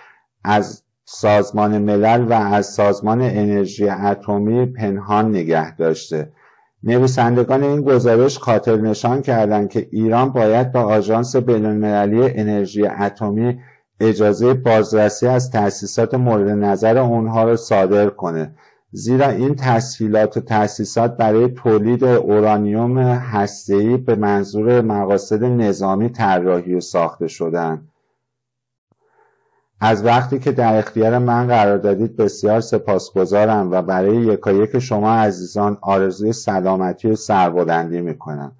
از 0.45 0.83
سازمان 1.05 1.79
ملل 1.79 2.26
و 2.29 2.33
از 2.33 2.67
سازمان 2.67 3.21
انرژی 3.21 3.88
اتمی 3.88 4.67
پنهان 4.67 5.29
نگه 5.29 5.76
داشته. 5.76 6.33
نویسندگان 6.85 7.62
این 7.62 7.81
گزارش 7.81 8.38
خاطر 8.38 8.76
نشان 8.76 9.23
کردند 9.23 9.71
که 9.71 9.88
ایران 9.91 10.33
باید 10.33 10.73
با 10.73 10.81
آژانس 10.81 11.37
بینالمللی 11.37 12.31
انرژی 12.35 12.87
اتمی 12.87 13.61
اجازه 14.00 14.55
بازرسی 14.55 15.26
از 15.26 15.50
تأسیسات 15.50 16.14
مورد 16.14 16.49
نظر 16.49 16.99
اونها 16.99 17.45
را 17.45 17.57
صادر 17.57 18.09
کنه. 18.09 18.55
زیرا 18.95 19.29
این 19.29 19.55
تسهیلات 19.55 20.37
و 20.37 20.41
تأسیسات 20.41 21.17
برای 21.17 21.49
تولید 21.49 22.05
اورانیوم 22.05 22.99
هسته‌ای 22.99 23.97
به 23.97 24.15
منظور 24.15 24.81
مقاصد 24.81 25.45
نظامی 25.45 26.09
طراحی 26.09 26.75
و 26.75 26.81
ساخته 26.81 27.29
شدند 27.29 27.89
از 29.81 30.05
وقتی 30.05 30.39
که 30.39 30.53
در 30.53 30.79
اختیار 30.79 31.19
من 31.19 31.47
قرار 31.47 31.79
دادید 31.79 32.17
بسیار 32.17 32.61
سپاسگزارم 32.61 33.71
و 33.71 33.83
برای 33.83 34.17
یکایک 34.17 34.79
شما 34.79 35.15
عزیزان 35.15 35.79
آرزوی 35.81 36.33
سلامتی 36.33 37.09
و 37.09 37.17
سربلندی 37.17 38.01
می‌کنم. 38.01 38.53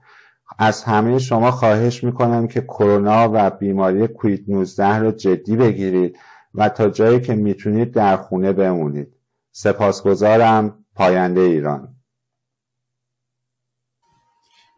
از 0.59 0.83
همه 0.83 1.19
شما 1.19 1.51
خواهش 1.51 2.05
می‌کنم 2.05 2.47
که 2.47 2.61
کرونا 2.61 3.31
و 3.33 3.51
بیماری 3.51 4.09
کوید 4.09 4.45
19 4.49 4.99
را 4.99 5.13
جدی 5.13 5.57
بگیرید 5.57 6.17
و 6.55 6.69
تا 6.69 6.89
جایی 6.89 7.21
که 7.21 7.35
می‌تونید 7.35 7.93
در 7.93 8.17
خونه 8.17 8.53
بمونید. 8.53 9.22
سپاسگزارم 9.53 10.85
پاینده 10.95 11.41
ایران 11.41 11.95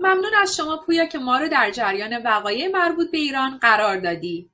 ممنون 0.01 0.35
از 0.43 0.57
شما 0.57 0.77
پویا 0.77 1.07
که 1.07 1.19
ما 1.19 1.39
رو 1.39 1.49
در 1.49 1.71
جریان 1.71 2.23
وقایع 2.23 2.69
مربوط 2.73 3.11
به 3.11 3.19
ایران 3.19 3.59
قرار 3.59 4.01
دادی. 4.01 4.51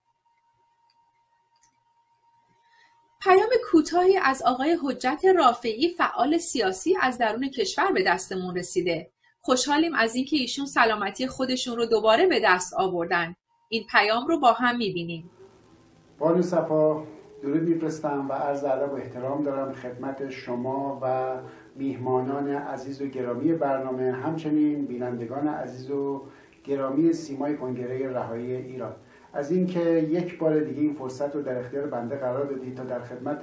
پیام 3.22 3.48
کوتاهی 3.70 4.16
از 4.16 4.42
آقای 4.42 4.78
حجت 4.82 5.22
رافعی 5.36 5.88
فعال 5.88 6.38
سیاسی 6.38 6.96
از 7.00 7.18
درون 7.18 7.48
کشور 7.50 7.92
به 7.92 8.02
دستمون 8.02 8.56
رسیده. 8.56 9.10
خوشحالیم 9.40 9.94
از 9.94 10.14
اینکه 10.14 10.36
ایشون 10.36 10.66
سلامتی 10.66 11.26
خودشون 11.26 11.76
رو 11.76 11.86
دوباره 11.86 12.26
به 12.26 12.40
دست 12.44 12.74
آوردن. 12.74 13.36
این 13.68 13.86
پیام 13.90 14.26
رو 14.26 14.40
با 14.40 14.52
هم 14.52 14.76
می‌بینیم. 14.76 15.30
بانو 16.18 16.42
صفا 16.42 17.02
درود 17.42 17.62
میفرستم 17.62 18.26
و 18.28 18.32
عرض 18.32 18.64
ادب 18.64 18.92
و 18.92 18.94
احترام 18.94 19.42
دارم 19.42 19.72
خدمت 19.72 20.30
شما 20.30 20.98
و 21.02 21.26
میهمانان 21.76 22.48
عزیز 22.48 23.02
و 23.02 23.06
گرامی 23.06 23.52
برنامه 23.52 24.12
همچنین 24.12 24.84
بینندگان 24.84 25.48
عزیز 25.48 25.90
و 25.90 26.22
گرامی 26.64 27.12
سیمای 27.12 27.56
کنگره 27.56 28.12
رهایی 28.12 28.52
ایران. 28.52 28.92
از 29.32 29.50
اینکه 29.50 29.80
یک 30.10 30.38
بار 30.38 30.60
دیگه 30.60 30.80
این 30.80 30.94
فرصت 30.94 31.34
رو 31.34 31.42
در 31.42 31.58
اختیار 31.58 31.86
بنده 31.86 32.16
قرار 32.16 32.44
دادید 32.44 32.76
تا 32.76 32.84
در 32.84 33.00
خدمت 33.00 33.40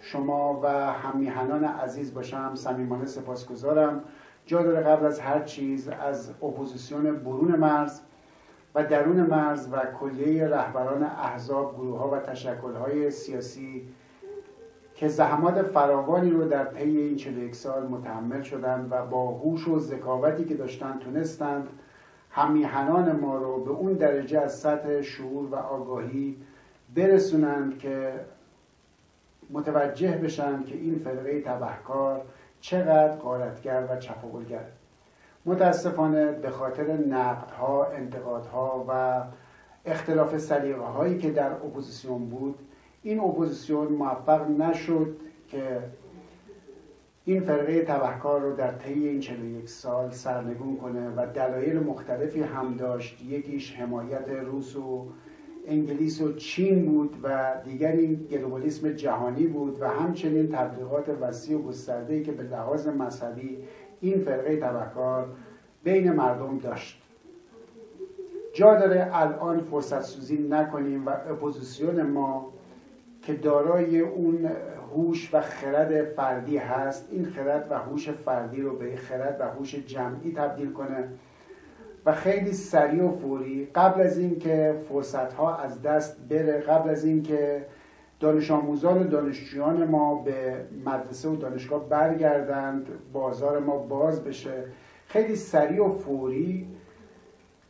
شما 0.00 0.60
و 0.62 0.92
همیهنان 0.92 1.64
عزیز 1.64 2.14
باشم 2.14 2.54
صمیمانه 2.54 3.06
سپاسگزارم. 3.06 4.00
جا 4.46 4.62
داره 4.62 4.80
قبل 4.80 5.06
از 5.06 5.20
هر 5.20 5.40
چیز 5.40 5.88
از 5.88 6.30
اپوزیسیون 6.30 7.16
برون 7.16 7.56
مرز 7.56 8.00
و 8.76 8.84
درون 8.84 9.20
مرز 9.20 9.68
و 9.72 9.76
کلیه 10.00 10.48
رهبران 10.48 11.02
احزاب 11.02 11.74
گروه 11.74 11.98
ها 11.98 12.10
و 12.10 12.18
تشکل 12.18 12.74
های 12.74 13.10
سیاسی 13.10 13.82
که 14.96 15.08
زحمات 15.08 15.62
فراوانی 15.62 16.30
رو 16.30 16.48
در 16.48 16.64
طی 16.64 16.98
این 16.98 17.16
41 17.16 17.54
سال 17.54 17.86
متحمل 17.86 18.42
شدند 18.42 18.88
و 18.90 19.06
با 19.06 19.26
هوش 19.26 19.68
و 19.68 19.80
ذکاوتی 19.80 20.44
که 20.44 20.54
داشتن 20.54 20.98
تونستند 21.04 21.68
هم‌میهنان 22.30 23.16
ما 23.16 23.36
رو 23.36 23.64
به 23.64 23.70
اون 23.70 23.92
درجه 23.92 24.40
از 24.40 24.58
سطح 24.58 25.02
شعور 25.02 25.48
و 25.50 25.54
آگاهی 25.54 26.36
برسونند 26.94 27.78
که 27.78 28.12
متوجه 29.50 30.12
بشن 30.12 30.64
که 30.64 30.74
این 30.74 31.00
فرقه 31.04 31.40
تبهکار 31.40 32.20
چقدر 32.60 33.16
غارتگر 33.16 33.84
و 33.90 33.96
چپاولگر 33.96 34.64
متاسفانه 35.46 36.32
به 36.32 36.50
خاطر 36.50 36.92
نقدها 36.92 37.84
انتقادها 37.84 38.84
و 38.88 39.22
اختلاف 39.90 40.38
سلیقه 40.38 40.84
هایی 40.84 41.18
که 41.18 41.30
در 41.30 41.52
اپوزیسیون 41.52 42.28
بود 42.28 42.54
این 43.02 43.20
اپوزیسیون 43.20 43.86
موفق 43.86 44.50
نشد 44.50 45.16
که 45.50 45.78
این 47.24 47.40
فرقه 47.40 47.82
تبهکار 47.82 48.40
رو 48.40 48.56
در 48.56 48.72
طی 48.72 49.08
این 49.08 49.20
41 49.20 49.68
سال 49.68 50.10
سرنگون 50.10 50.76
کنه 50.76 51.08
و 51.16 51.26
دلایل 51.34 51.78
مختلفی 51.78 52.42
هم 52.42 52.74
داشت. 52.74 53.22
یکیش 53.22 53.74
حمایت 53.74 54.28
روس 54.28 54.76
و 54.76 55.06
انگلیس 55.68 56.20
و 56.20 56.32
چین 56.32 56.86
بود 56.86 57.14
و 57.22 57.54
دیگری 57.64 58.16
گلوبالیسم 58.16 58.92
جهانی 58.92 59.46
بود 59.46 59.76
و 59.80 59.88
همچنین 59.88 60.48
تبلیغات 60.52 61.08
وسیع 61.20 61.56
و 61.56 61.62
گسترده‌ای 61.62 62.24
که 62.24 62.32
به 62.32 62.42
لحاظ 62.42 62.86
مذهبی 62.86 63.58
این 64.00 64.24
فرقه 64.24 64.56
تبهکار 64.56 65.28
بین 65.84 66.12
مردم 66.12 66.58
داشت. 66.58 67.02
جا 68.54 68.74
داره 68.74 69.10
الان 69.12 69.60
فرصت 69.60 70.02
سوزی 70.02 70.48
نکنیم 70.50 71.06
و 71.06 71.10
اپوزیسیون 71.10 72.02
ما 72.02 72.46
که 73.22 73.32
دارای 73.32 74.00
اون 74.00 74.50
هوش 74.94 75.34
و 75.34 75.40
خرد 75.40 76.04
فردی 76.04 76.56
هست 76.56 77.04
این 77.10 77.24
خرد 77.24 77.66
و 77.70 77.78
هوش 77.78 78.10
فردی 78.10 78.62
رو 78.62 78.76
به 78.76 78.96
خرد 78.96 79.36
و 79.40 79.44
هوش 79.44 79.74
جمعی 79.74 80.32
تبدیل 80.32 80.72
کنه 80.72 81.08
و 82.06 82.12
خیلی 82.12 82.52
سریع 82.52 83.04
و 83.04 83.16
فوری 83.18 83.68
قبل 83.74 84.00
از 84.00 84.18
اینکه 84.18 84.74
فرصت 84.88 85.32
ها 85.32 85.56
از 85.56 85.82
دست 85.82 86.16
بره 86.28 86.60
قبل 86.60 86.90
از 86.90 87.04
اینکه 87.04 87.62
دانش 88.20 88.50
آموزان 88.50 89.02
و 89.02 89.04
دانشجویان 89.04 89.84
ما 89.84 90.14
به 90.14 90.56
مدرسه 90.86 91.28
و 91.28 91.36
دانشگاه 91.36 91.88
برگردند. 91.88 92.86
بازار 93.12 93.58
ما 93.58 93.76
باز 93.76 94.24
بشه. 94.24 94.64
خیلی 95.08 95.36
سریع 95.36 95.84
و 95.84 95.98
فوری 95.98 96.66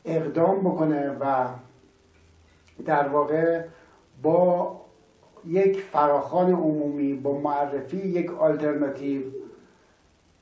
اقدام 0.05 0.61
بکنه 0.61 1.17
و 1.21 1.47
در 2.85 3.09
واقع 3.09 3.63
با 4.23 4.81
یک 5.47 5.81
فراخان 5.81 6.53
عمومی 6.53 7.15
با 7.15 7.39
معرفی 7.39 7.97
یک 7.97 8.31
آلترناتیو 8.31 9.23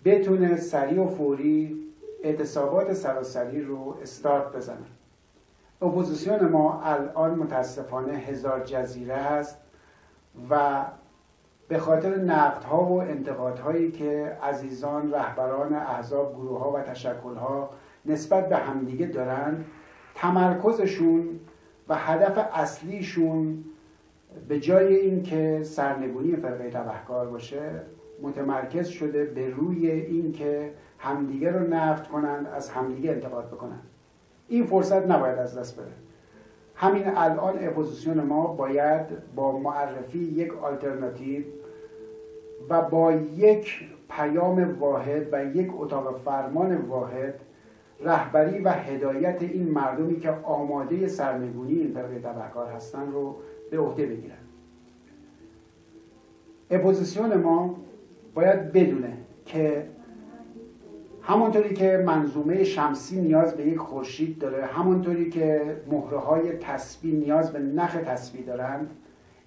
بتونه 0.04 0.56
سریع 0.60 1.02
و 1.02 1.16
فوری 1.16 1.76
اعتصابات 2.24 2.94
سراسری 2.94 3.60
رو 3.62 3.96
استارت 4.02 4.56
بزنه. 4.56 4.76
اپوزیسیون 5.82 6.48
ما 6.48 6.82
الان 6.82 7.34
متاسفانه 7.34 8.12
هزار 8.12 8.64
جزیره 8.64 9.14
هست. 9.14 9.56
و 10.51 10.85
به 11.68 11.79
خاطر 11.79 12.16
نقدها 12.16 12.85
و 12.85 13.01
انتقادهایی 13.01 13.90
که 13.92 14.37
عزیزان 14.42 15.12
رهبران 15.12 15.75
احزاب 15.75 16.35
گروه 16.35 16.61
ها 16.61 16.73
و 16.73 16.81
تشکل 16.81 17.35
ها 17.35 17.70
نسبت 18.07 18.49
به 18.49 18.57
همدیگه 18.57 19.07
دارن 19.07 19.64
تمرکزشون 20.14 21.40
و 21.88 21.94
هدف 21.94 22.49
اصلیشون 22.53 23.64
به 24.49 24.61
جای 24.61 24.94
اینکه 24.94 25.62
سرنگونی 25.64 26.37
فرقه 26.37 26.70
تبهکار 26.70 27.27
باشه 27.27 27.70
متمرکز 28.23 28.88
شده 28.88 29.25
به 29.25 29.51
روی 29.51 29.90
اینکه 29.90 30.70
همدیگه 30.99 31.51
رو 31.51 31.75
نقد 31.75 32.07
کنند 32.07 32.47
از 32.47 32.70
همدیگه 32.70 33.11
انتقاد 33.11 33.47
بکنن. 33.47 33.81
این 34.49 34.66
فرصت 34.66 35.07
نباید 35.07 35.38
از 35.38 35.59
دست 35.59 35.77
بره. 35.77 35.87
همین 36.74 37.08
الان 37.16 37.54
اپوزیسیون 37.66 38.20
ما 38.20 38.46
باید 38.46 39.06
با 39.34 39.58
معرفی 39.58 40.18
یک 40.18 40.52
آلترناتیو 40.62 41.44
و 42.68 42.82
با 42.82 43.12
یک 43.12 43.80
پیام 44.10 44.78
واحد 44.78 45.26
و 45.32 45.44
یک 45.44 45.70
اتاق 45.78 46.20
فرمان 46.24 46.76
واحد 46.76 47.34
رهبری 48.00 48.58
و 48.58 48.68
هدایت 48.68 49.42
این 49.42 49.68
مردمی 49.68 50.20
که 50.20 50.30
آماده 50.42 51.08
سرنگونی 51.08 51.74
این 51.74 51.94
فرقه 51.94 52.18
تبهکار 52.18 52.72
هستن 52.72 53.12
رو 53.12 53.37
به 53.70 53.78
عهده 53.78 54.06
بگیرن. 54.06 54.34
اپوزیسیون 56.70 57.34
ما 57.34 57.76
باید 58.34 58.72
بدونه 58.72 59.12
که 59.46 59.82
همانطوری 61.26 61.74
که 61.74 62.02
منظومه 62.06 62.64
شمسی 62.64 63.20
نیاز 63.20 63.54
به 63.54 63.66
یک 63.66 63.78
خورشید 63.78 64.38
داره 64.38 64.66
همانطوری 64.66 65.30
که 65.30 65.62
مهره 65.90 66.18
های 66.18 66.52
تسبیح 66.52 67.14
نیاز 67.14 67.52
به 67.52 67.58
نخ 67.58 67.96
تسبیح 68.06 68.46
دارند 68.46 68.90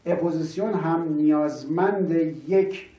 اپوزیسیون 0.05 0.73
هم 0.73 1.13
نیازمند 1.17 2.11
یک 2.47 2.89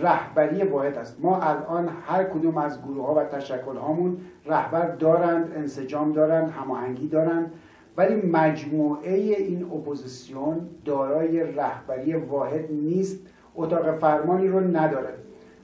رهبری 0.00 0.62
واحد 0.62 0.98
است. 0.98 1.16
ما 1.20 1.40
الان 1.40 1.88
هر 2.06 2.24
کدوم 2.24 2.58
از 2.58 2.82
گروه 2.82 3.06
ها 3.06 3.14
و 3.14 3.24
تشکل 3.24 3.76
هامون 3.76 4.16
رهبر 4.46 4.86
دارند 4.86 5.52
انسجام 5.56 6.12
دارند 6.12 6.50
هماهنگی 6.50 7.08
دارند 7.08 7.52
ولی 7.96 8.14
مجموعه 8.14 9.14
این 9.14 9.62
اپوزیسیون 9.62 10.60
دارای 10.84 11.40
رهبری 11.40 12.14
واحد 12.14 12.72
نیست 12.72 13.18
اتاق 13.56 13.98
فرمانی 13.98 14.48
رو 14.48 14.60
نداره. 14.60 15.14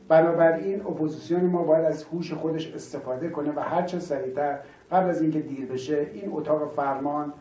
بنابراین 0.08 0.80
اپوزیسیون 0.80 1.40
ما 1.40 1.62
باید 1.62 1.84
از 1.84 2.04
هوش 2.04 2.32
خودش 2.32 2.74
استفاده 2.74 3.28
کنه 3.28 3.52
و 3.56 3.60
هر 3.60 3.82
چه 3.82 3.98
سریعتر 4.00 4.58
قبل 4.92 5.10
از 5.10 5.22
اینکه 5.22 5.40
دیر 5.40 5.66
بشه 5.66 6.06
این 6.14 6.32
اتاق 6.32 6.72
فرمان 6.76 7.32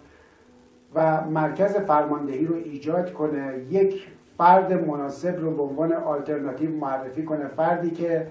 و 0.96 1.22
مرکز 1.22 1.76
فرماندهی 1.76 2.46
رو 2.46 2.56
ایجاد 2.56 3.14
کنه 3.14 3.54
یک 3.70 4.08
فرد 4.38 4.88
مناسب 4.88 5.40
رو 5.40 5.52
به 5.52 5.64
عنوان 5.64 5.94
آلترناتیو 5.94 6.76
معرفی 6.76 7.26
کنه 7.26 7.48
فردی 7.48 7.92
که 7.92 8.28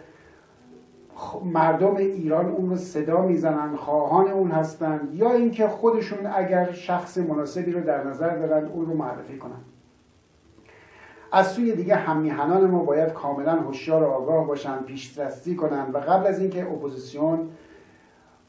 مردم 1.45 1.97
ایران 1.97 2.47
اون 2.47 2.71
رو 2.71 2.77
صدا 2.77 3.23
می‌زنن 3.23 3.77
خواهان 3.77 4.29
اون 4.29 4.51
هستن 4.51 5.09
یا 5.13 5.33
اینکه 5.33 5.69
خودشون 5.69 6.27
اگر 6.35 6.73
شخص 6.73 7.19
مناسبی 7.19 7.73
رو 7.73 7.81
در 7.81 8.05
نظر 8.05 8.37
دارن 8.37 8.65
اون 8.65 8.87
رو 8.87 8.95
معرفی 8.95 9.39
کنن. 9.39 9.76
از 11.33 11.53
سوی 11.53 11.73
دیگه 11.73 11.95
هم‌میهنان 11.95 12.71
ما 12.71 12.79
باید 12.79 13.13
کاملا 13.13 13.53
هوشیار 13.53 14.03
و 14.03 14.07
آگاه 14.07 14.47
باشن 14.47 14.79
پیشدستی 14.79 15.57
کنن 15.57 15.91
و 15.93 15.99
قبل 15.99 16.27
از 16.27 16.39
اینکه 16.39 16.63
اپوزیسیون 16.63 17.49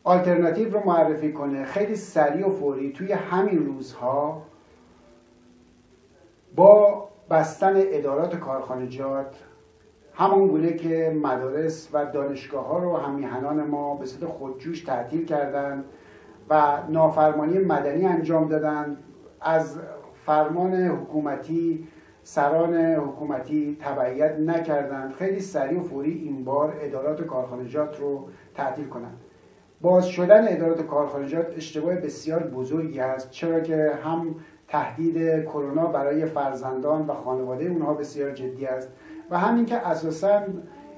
آلترناتیو 0.04 0.74
رو 0.74 0.86
معرفی 0.86 1.34
کنه 1.34 1.66
خیلی 1.66 1.96
سریع 1.96 2.48
و 2.48 2.52
فوری 2.52 2.92
توی 2.92 3.12
همین 3.12 3.66
روزها 3.66 4.42
با 6.56 7.08
بستن 7.30 7.74
ادارات 7.76 8.36
کارخانجات 8.36 9.36
همان 10.14 10.48
گونه 10.48 10.74
که 10.74 11.20
مدارس 11.24 11.88
و 11.94 12.06
دانشگاه 12.06 12.68
ها 12.68 12.80
رو 12.80 12.98
هم‌میهنان 12.98 13.64
ما 13.64 13.96
به 13.96 14.06
صورت 14.06 14.32
خودجوش 14.32 14.82
تعطیل 14.82 15.26
کردند 15.26 15.84
و 16.50 16.78
نافرمانی 16.90 17.58
مدنی 17.58 18.06
انجام 18.06 18.48
دادن. 18.48 18.98
از 19.42 19.76
فرمان 20.26 20.74
حکومتی 20.74 21.88
سران 22.30 22.76
حکومتی 22.76 23.78
تبعیت 23.82 24.40
نکردند. 24.40 25.14
خیلی 25.14 25.42
سریع 25.42 25.80
و 25.80 25.84
فوری 25.84 26.12
این 26.12 26.44
بار 26.44 26.74
ادارات 26.82 27.22
کارخانجات 27.22 28.00
رو 28.00 28.28
تعطیل 28.56 28.86
کنند. 28.86 29.18
باز 29.82 30.08
شدن 30.08 30.48
ادارات 30.48 30.82
کارخانجات 30.88 31.58
اشتباه 31.58 31.96
بسیار 31.96 32.44
بزرگی 32.44 33.00
است 33.00 33.32
چرا 33.32 33.60
که 33.60 33.92
هم 34.04 34.36
تهدید 34.68 35.44
کرونا 35.44 35.86
برای 35.86 36.26
فرزندان 36.26 37.08
و 37.08 37.14
خانواده 37.14 37.66
اونها 37.66 37.94
بسیار 37.94 38.32
جدی 38.32 38.66
است 38.66 38.88
و 39.30 39.40
همین 39.40 39.66
که 39.66 39.88
اساسا 39.88 40.42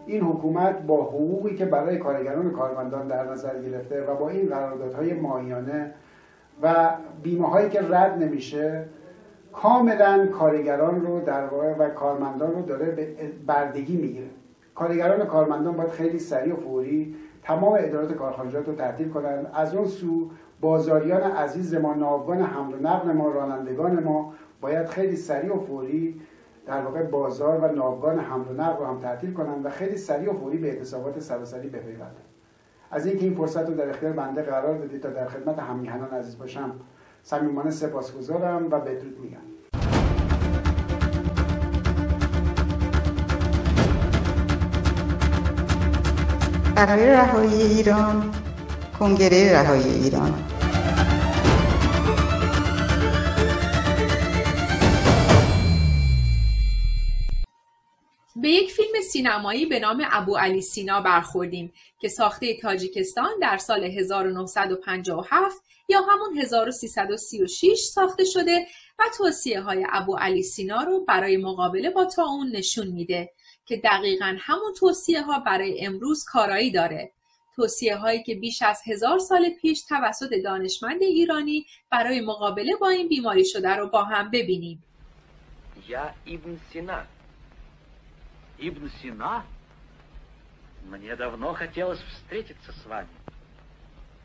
این 0.07 0.21
حکومت 0.21 0.81
با 0.81 1.03
حقوقی 1.03 1.55
که 1.55 1.65
برای 1.65 1.97
کارگران 1.97 2.51
کارمندان 2.51 3.07
در 3.07 3.31
نظر 3.31 3.61
گرفته 3.61 4.03
و 4.03 4.15
با 4.15 4.29
این 4.29 4.47
قراردادهای 4.47 5.13
ماهیانه 5.13 5.91
و 6.61 6.89
بیمه 7.23 7.49
هایی 7.49 7.69
که 7.69 7.81
رد 7.81 8.23
نمیشه 8.23 8.85
کاملا 9.53 10.27
کارگران 10.27 11.05
رو 11.05 11.21
در 11.21 11.45
واقع 11.45 11.73
و 11.73 11.89
کارمندان 11.89 12.53
رو 12.53 12.62
داره 12.62 12.85
به 12.85 13.07
بردگی 13.45 13.97
می‌گیره. 13.97 14.27
کارگران 14.75 15.21
و 15.21 15.25
کارمندان 15.25 15.77
باید 15.77 15.89
خیلی 15.89 16.19
سریع 16.19 16.53
و 16.53 16.57
فوری 16.57 17.15
تمام 17.43 17.73
ادارات 17.79 18.13
کارخانجات 18.13 18.67
رو 18.67 18.75
تعطیل 18.75 19.09
کنند 19.09 19.51
از 19.53 19.75
اون 19.75 19.88
سو 19.88 20.29
بازاریان 20.62 21.21
عزیز 21.21 21.73
ما 21.73 21.93
ناوگان 21.93 22.41
حمل 22.41 22.73
و 22.73 22.77
نقل 22.88 23.12
ما 23.12 23.29
رانندگان 23.29 24.03
ما 24.03 24.33
باید 24.62 24.88
خیلی 24.88 25.15
سریع 25.15 25.55
و 25.55 25.59
فوری 25.59 26.21
در 26.67 26.81
واقع 26.81 27.03
بازار 27.03 27.59
و 27.59 27.75
ناوگان 27.75 28.19
حمل 28.19 28.47
و 28.47 28.62
نقل 28.62 28.79
رو 28.79 28.85
هم 28.85 28.99
تعطیل 29.01 29.33
کنند 29.33 29.65
و 29.65 29.69
خیلی 29.69 29.97
سریع 29.97 30.31
و 30.31 30.38
فوری 30.38 30.57
به 30.57 30.67
اعتصابات 30.67 31.19
سراسری 31.19 31.69
بپیوندند 31.69 32.15
از 32.91 33.05
اینکه 33.05 33.25
این 33.25 33.35
فرصت 33.35 33.67
رو 33.67 33.73
در 33.73 33.89
اختیار 33.89 34.13
بنده 34.13 34.41
قرار 34.41 34.77
دادید 34.77 35.01
تا 35.01 35.09
در 35.09 35.27
خدمت 35.27 35.59
همیهنان 35.59 36.09
عزیز 36.09 36.38
باشم 36.38 36.71
صمیمانه 37.23 37.71
سپاسگزارم 37.71 38.65
و 38.65 38.79
بدرود 38.79 39.19
میگم. 39.19 39.49
برای 46.75 47.08
رهایی 47.08 47.62
ایران 47.62 48.32
کنگره 48.99 49.53
رهایی 49.53 50.03
ایران. 50.03 50.45
به 58.41 58.49
یک 58.49 58.71
فیلم 58.71 59.01
سینمایی 59.12 59.65
به 59.65 59.79
نام 59.79 60.03
ابو 60.12 60.38
علی 60.38 60.62
سینا 60.62 61.01
برخوردیم 61.01 61.73
که 61.99 62.08
ساخته 62.08 62.58
تاجیکستان 62.62 63.29
در 63.41 63.58
سال 63.58 63.84
1957 63.84 65.68
یا 65.88 66.00
همون 66.00 66.38
1336 66.38 67.78
ساخته 67.78 68.24
شده 68.24 68.66
و 68.98 69.02
توصیه 69.18 69.61
های 69.61 69.87
ابو 69.92 70.16
علی 70.16 70.42
سینا 70.42 70.83
رو 70.83 71.04
برای 71.04 71.37
مقابله 71.37 71.90
با 71.90 72.04
تا 72.04 72.24
اون 72.24 72.57
نشون 72.57 72.87
میده 72.87 73.30
که 73.66 73.76
دقیقا 73.76 74.37
همون 74.40 74.74
توصیه 74.78 75.22
ها 75.22 75.38
برای 75.38 75.87
امروز 75.87 76.24
کارایی 76.24 76.70
داره 76.70 77.12
توصیه 77.57 77.96
هایی 77.96 78.22
که 78.22 78.35
بیش 78.35 78.62
از 78.62 78.80
هزار 78.87 79.18
سال 79.18 79.50
پیش 79.50 79.83
توسط 79.83 80.35
دانشمند 80.44 81.02
ایرانی 81.02 81.66
برای 81.90 82.20
مقابله 82.20 82.76
با 82.80 82.88
این 82.88 83.09
بیماری 83.09 83.44
شده 83.44 83.70
رو 83.70 83.88
با 83.88 84.04
هم 84.04 84.30
ببینیم 84.30 84.85
Я 85.88 86.14
Ибн 86.24 86.57
Сина. 86.72 87.07
Ибн 88.59 88.88
Сина? 89.02 89.44
Мне 90.90 91.16
давно 91.16 91.52
хотелось 91.54 92.02
встретиться 92.02 92.72
с 92.72 92.87
вами. 92.87 93.09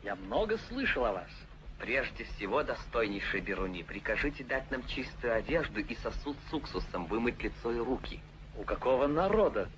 Я 0.02 0.14
много 0.16 0.56
слышал 0.56 1.04
о 1.04 1.12
вас. 1.12 1.30
Прежде 1.79 2.23
всего, 2.23 2.63
достойнейший 2.63 3.41
Беруни, 3.41 3.83
прикажите 3.83 4.43
дать 4.43 4.71
нам 4.71 4.85
чистую 4.87 5.35
одежду 5.35 5.81
и 5.81 5.95
сосуд 5.95 6.37
с 6.49 6.53
уксусом, 6.53 7.05
вымыть 7.05 7.41
лицо 7.43 7.71
и 7.71 7.79
руки. 7.79 8.21
У 8.57 8.63
какого 8.63 9.07
народа 9.07 9.69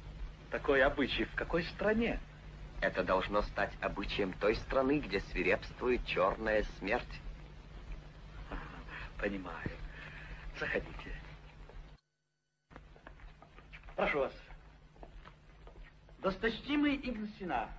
такой 0.52 0.84
обычай? 0.84 1.26
В 1.26 1.34
какой 1.34 1.64
стране? 1.64 2.20
Это 2.82 3.04
должно 3.04 3.42
стать 3.42 3.74
обычаем 3.82 4.34
той 4.34 4.56
страны, 4.56 5.00
где 5.00 5.20
свирепствует 5.22 6.06
черная 6.06 6.64
смерть. 6.78 7.22
Понимаю. 9.20 9.72
Заходите. 10.60 11.12
Прошу 13.96 14.20
вас. 14.20 14.34
Досточтимый 16.20 16.98
Ибн 16.98 17.28
Сина, 17.40 17.70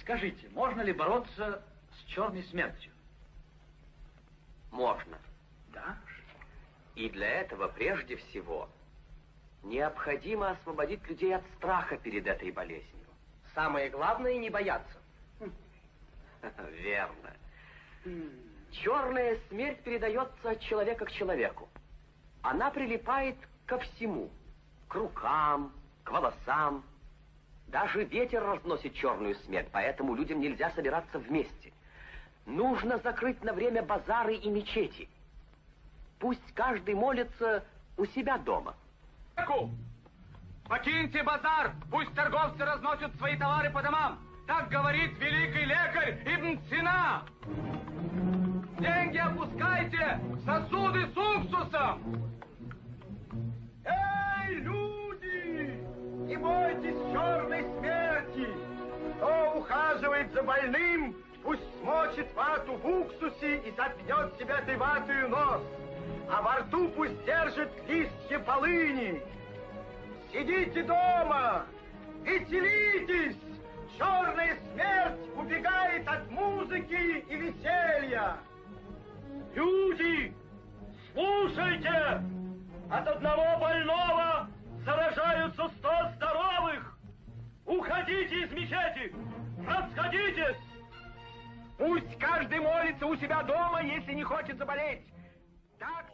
скажите, 0.00 0.48
можно 0.50 0.80
ли 0.80 0.92
бороться 0.92 1.62
с 1.92 2.04
черной 2.10 2.42
смертью? 2.44 2.92
Можно. 4.70 5.18
Да? 5.68 5.96
И 6.94 7.08
для 7.08 7.28
этого 7.40 7.68
прежде 7.68 8.16
всего 8.16 8.68
необходимо 9.62 10.50
освободить 10.50 11.06
людей 11.08 11.34
от 11.34 11.42
страха 11.56 11.96
перед 11.96 12.26
этой 12.26 12.50
болезнью. 12.50 13.06
Самое 13.54 13.90
главное 13.90 14.36
не 14.36 14.50
бояться. 14.50 14.98
Верно. 16.70 17.32
Черная 18.70 19.38
смерть 19.48 19.80
передается 19.82 20.50
от 20.50 20.60
человека 20.60 21.06
к 21.06 21.12
человеку. 21.12 21.68
Она 22.42 22.70
прилипает 22.70 23.36
ко 23.66 23.78
всему. 23.78 24.30
К 24.88 24.94
рукам, 24.94 25.72
к 26.04 26.10
волосам. 26.10 26.84
Даже 27.68 28.04
ветер 28.04 28.42
разносит 28.42 28.94
черную 28.94 29.34
смерть, 29.36 29.68
поэтому 29.72 30.14
людям 30.14 30.40
нельзя 30.40 30.70
собираться 30.70 31.18
вместе. 31.18 31.67
Нужно 32.48 32.98
закрыть 33.00 33.44
на 33.44 33.52
время 33.52 33.82
базары 33.82 34.34
и 34.34 34.48
мечети. 34.48 35.06
Пусть 36.18 36.54
каждый 36.54 36.94
молится 36.94 37.62
у 37.98 38.06
себя 38.06 38.38
дома. 38.38 38.74
Покиньте 40.66 41.22
базар, 41.22 41.72
пусть 41.90 42.14
торговцы 42.14 42.64
разносят 42.64 43.14
свои 43.16 43.36
товары 43.36 43.70
по 43.70 43.82
домам. 43.82 44.18
Так 44.46 44.70
говорит 44.70 45.18
великий 45.18 45.66
лекарь 45.66 46.22
Ибн 46.24 46.58
Сина. 46.70 47.22
Деньги 48.78 49.18
опускайте 49.18 50.18
в 50.22 50.44
сосуды 50.46 51.06
с 51.06 51.16
уксусом. 51.16 52.30
Эй, 53.84 54.54
люди, 54.54 55.84
не 56.26 56.36
бойтесь 56.36 57.12
черной 57.12 57.62
смерти. 57.78 58.48
ухаживает 59.54 60.32
за 60.32 60.42
больным, 60.42 61.14
пусть 61.48 61.62
смочит 61.80 62.26
вату 62.34 62.74
в 62.74 62.86
уксусе 62.86 63.56
и 63.56 63.70
запьет 63.70 64.38
себе 64.38 64.52
этой 64.52 64.76
ватою 64.76 65.30
нос, 65.30 65.62
а 66.30 66.42
во 66.42 66.56
рту 66.58 66.90
пусть 66.90 67.24
держит 67.24 67.70
листья 67.88 68.38
полыни. 68.40 69.22
Сидите 70.30 70.82
дома, 70.82 71.64
веселитесь, 72.22 73.38
черная 73.96 74.58
смерть 74.74 75.20
убегает 75.36 76.06
от 76.06 76.30
музыки 76.30 77.24
и 77.30 77.36
веселья. 77.36 78.36
Люди, 79.54 80.34
слушайте! 81.14 82.22
От 82.90 83.08
одного 83.08 83.58
больного 83.58 84.50
заражаются 84.84 85.70
сто 85.78 86.10
здоровых! 86.14 86.98
Уходите 87.64 88.42
из 88.42 88.52
мечети! 88.52 89.14
Расходитесь! 89.66 90.77
Пусть 91.78 92.18
каждый 92.18 92.58
молится 92.58 93.06
у 93.06 93.16
себя 93.16 93.42
дома, 93.44 93.80
если 93.82 94.12
не 94.12 94.24
хочет 94.24 94.58
заболеть. 94.58 95.06
Так 95.78 96.10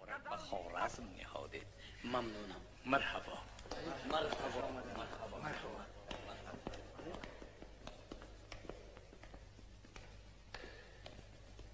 сказал... 4.31 4.71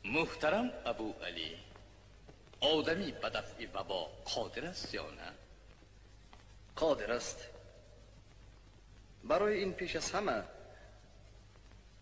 Мухтарам 0.03 0.73
Абу 0.85 1.15
Али, 1.23 1.59
одами 2.61 3.15
ба 3.23 3.45
и 3.59 3.67
вабо 3.67 4.11
қодир 4.25 4.71
аст 4.71 4.93
ё 4.93 5.09
на? 5.11 5.35
Ин 9.63 9.73
пеш 9.75 9.95
аз 9.97 10.13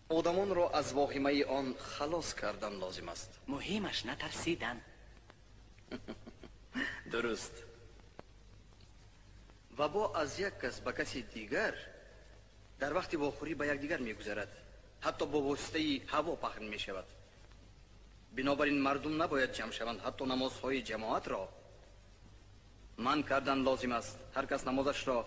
одамонро 0.09 0.69
аз 0.73 0.87
воҳимаи 0.93 1.43
он 1.43 1.75
халос 1.77 2.33
кардан 2.33 2.73
лозим 2.83 3.09
аст. 3.09 3.29
Муҳимаш 3.47 4.03
натарсидан. 4.03 4.77
Дуруст. 7.11 7.53
Вабо 9.71 10.11
аз 10.15 10.39
як 10.39 10.59
кас 10.59 10.81
ба 10.81 10.93
каси 10.93 11.21
дигар 11.33 11.75
дар 12.79 12.91
вақти 12.93 13.15
вохӯрӣ 13.17 13.55
ба 13.55 13.65
якдигар 13.65 13.99
мегузарад. 13.99 14.49
Ҳатто 15.05 15.25
бо 15.25 15.39
воситаи 15.41 16.01
ҳаво 16.13 16.35
пахн 16.35 16.65
мешавад. 16.75 17.05
Бинобар 18.31 18.67
ин 18.67 18.81
мардум 18.81 19.17
набояд 19.17 19.51
ҷамъ 19.57 19.71
шаванд 19.77 19.99
ҳатто 20.05 20.23
намозҳои 20.25 20.85
ҷамоатро. 20.89 21.43
Манъ 22.97 23.23
кардан 23.23 23.59
лозим 23.67 23.93
аст. 23.99 24.17
Ҳар 24.35 24.45
кас 24.47 24.61
намозашро 24.65 25.19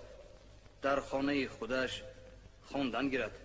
дар 0.83 1.01
хонаи 1.01 1.47
худаш 1.47 1.92
хондан 2.71 3.09
гирад 3.09 3.41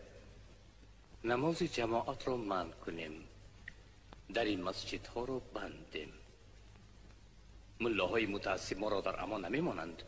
намози 1.24 1.68
ҷамоатро 1.78 2.36
манъ 2.52 2.74
кунем 2.84 3.16
дари 4.36 4.56
масҷидҳоро 4.68 5.38
бандем 5.56 6.12
муллоҳои 7.84 8.28
мутаассиб 8.36 8.78
моро 8.84 9.00
дар 9.08 9.16
амон 9.24 9.42
намемонанд 9.48 10.00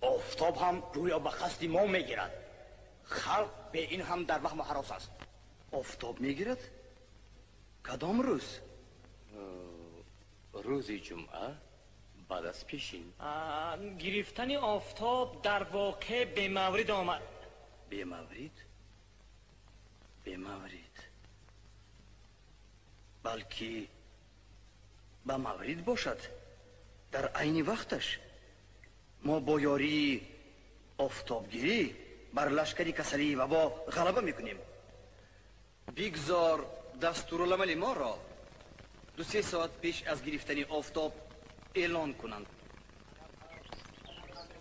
офтоб 0.00 0.54
ҳам 0.62 0.76
гӯё 0.94 1.18
ба 1.26 1.30
қасди 1.40 1.68
мо 1.68 1.86
мегирад. 1.96 2.32
Халқ 3.20 3.52
бе 3.72 3.82
ин 3.94 4.02
ҳам 4.08 4.20
дар 4.30 4.40
ваҳму 4.46 4.62
ҳарос 4.68 4.90
аст. 4.98 5.10
Офтоб 5.80 6.14
мегирад? 6.26 6.62
Кадом 7.86 8.18
рӯз? 8.26 8.46
Рӯзи 10.66 10.98
ҷумъа 11.06 11.46
баъд 12.28 12.44
аз 12.52 12.60
пешин. 12.68 13.04
Гирифтани 14.02 14.56
офтоб 14.76 15.28
дар 15.46 15.62
воқеъ 15.76 16.20
бемаврид 16.36 16.90
омад. 16.90 17.22
Бемаврид? 17.90 18.56
به 20.26 20.36
مورد 20.36 20.54
آمد 20.54 20.70
به 23.22 23.30
بلکه 23.30 23.86
مورد 25.26 25.84
باشد. 25.84 26.18
در 27.12 27.26
عین 27.26 27.66
وقتش 27.66 28.18
ما 29.24 29.40
با 29.40 29.60
یاری 29.60 30.28
آفتابگیری 30.98 31.96
بر 32.34 32.48
لشکری 32.48 32.92
کسری 32.92 33.34
و 33.34 33.46
با 33.46 33.68
غلبه 33.68 34.20
می‌کنیم. 34.20 34.56
بگذار 35.96 36.66
دستورالعمل 37.02 37.74
ما 37.74 37.92
را 37.92 38.18
دو 39.16 39.22
سه 39.22 39.42
ساعت 39.42 39.70
پیش 39.80 40.02
از 40.02 40.24
گرفتن 40.24 40.64
آفتاب 40.64 41.12
اعلان 41.74 42.14
کنند 42.14 42.46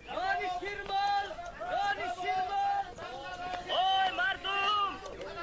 رانی 0.07 0.47
شیرمال 0.59 1.27
رانی 1.59 2.07
شیرمال 2.21 2.85
اوی 3.69 4.17
مردم 4.17 4.95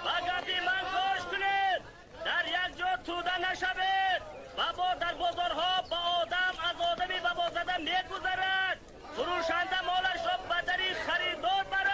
و 0.05 0.11
گفی 0.21 0.61
من 0.61 0.85
گوش 0.93 1.23
کنید 1.31 1.83
در 2.25 2.45
یک 2.47 2.79
جا 2.79 2.97
توده 3.05 3.51
نشوید 3.51 4.23
و 4.59 4.73
با 4.77 4.95
در 5.01 5.15
بازارها 5.15 5.83
با 5.91 5.97
آدم 5.97 6.55
از 6.71 6.87
آدمی 6.93 7.19
و 7.19 7.35
با 7.35 7.51
زدن 7.51 7.81
میگذرد 7.81 8.79
فروشنده 9.17 9.81
مالش 9.85 10.27
را 10.27 10.37
بدری 10.55 10.95
خریدار 10.95 11.65
برد 11.71 11.93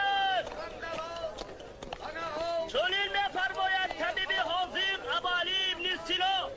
چنین 2.72 3.08
میفرماید 3.12 3.90
طبیب 3.98 4.32
حاضر 4.32 5.16
ابالی 5.16 5.56
ابن 5.72 6.04
سینا 6.06 6.50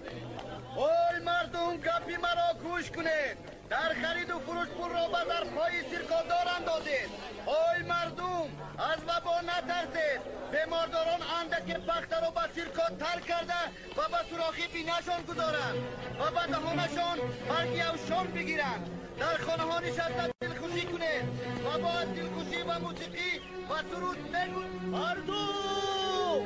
اوی 0.76 1.20
مردم 1.26 1.78
گپی 1.78 2.18
مرا 2.18 2.54
گوش 2.64 2.81
کنید. 2.95 3.38
در 3.69 3.93
خرید 4.01 4.30
و 4.32 4.39
فروش 4.39 4.67
پول 4.67 4.89
را 4.89 5.08
به 5.08 5.21
ظرفهای 5.30 5.89
سیرکالدار 5.89 6.47
اندازید. 6.58 7.10
اوی 7.45 7.84
مردم 7.88 8.47
از 8.77 8.99
وبا 9.08 9.41
نترسید. 9.41 10.21
بیمارداران 10.51 11.21
اندک 11.39 11.77
بخته 11.77 12.19
را 12.19 12.32
به 12.32 12.41
سیرکات 12.56 12.97
تر 12.99 13.19
کرده 13.19 13.62
و 13.97 14.01
به 14.12 14.30
سوراخی 14.30 14.67
بینهشان 14.67 15.21
گذارند 15.30 15.77
و 16.19 16.32
به 16.32 16.47
دهانشان 16.51 17.17
برگی 17.49 17.82
اوشان 17.82 18.27
بگیرند. 18.27 18.89
در 19.19 19.38
خانه 19.38 19.63
ها 19.63 19.80
نشسته 19.80 20.32
دلخوشی 20.41 20.86
کنید 20.86 21.25
و 21.65 21.77
با 21.80 22.04
دلخوشی 22.04 22.62
و 22.62 22.80
موسیقی 22.80 23.41
و 23.69 23.73
سرود 23.91 24.32
بگو 24.32 24.88
مردم. 24.97 26.41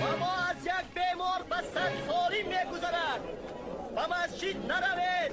و 0.00 0.16
ما 0.20 0.32
از 0.50 0.66
یک 0.66 0.86
بیمار 0.94 1.42
به 1.50 1.56
صد 1.56 1.92
سالی 2.08 2.42
میگذرد. 2.42 3.20
و 3.96 4.00
مسجد 4.00 4.72
نروید 4.72 5.32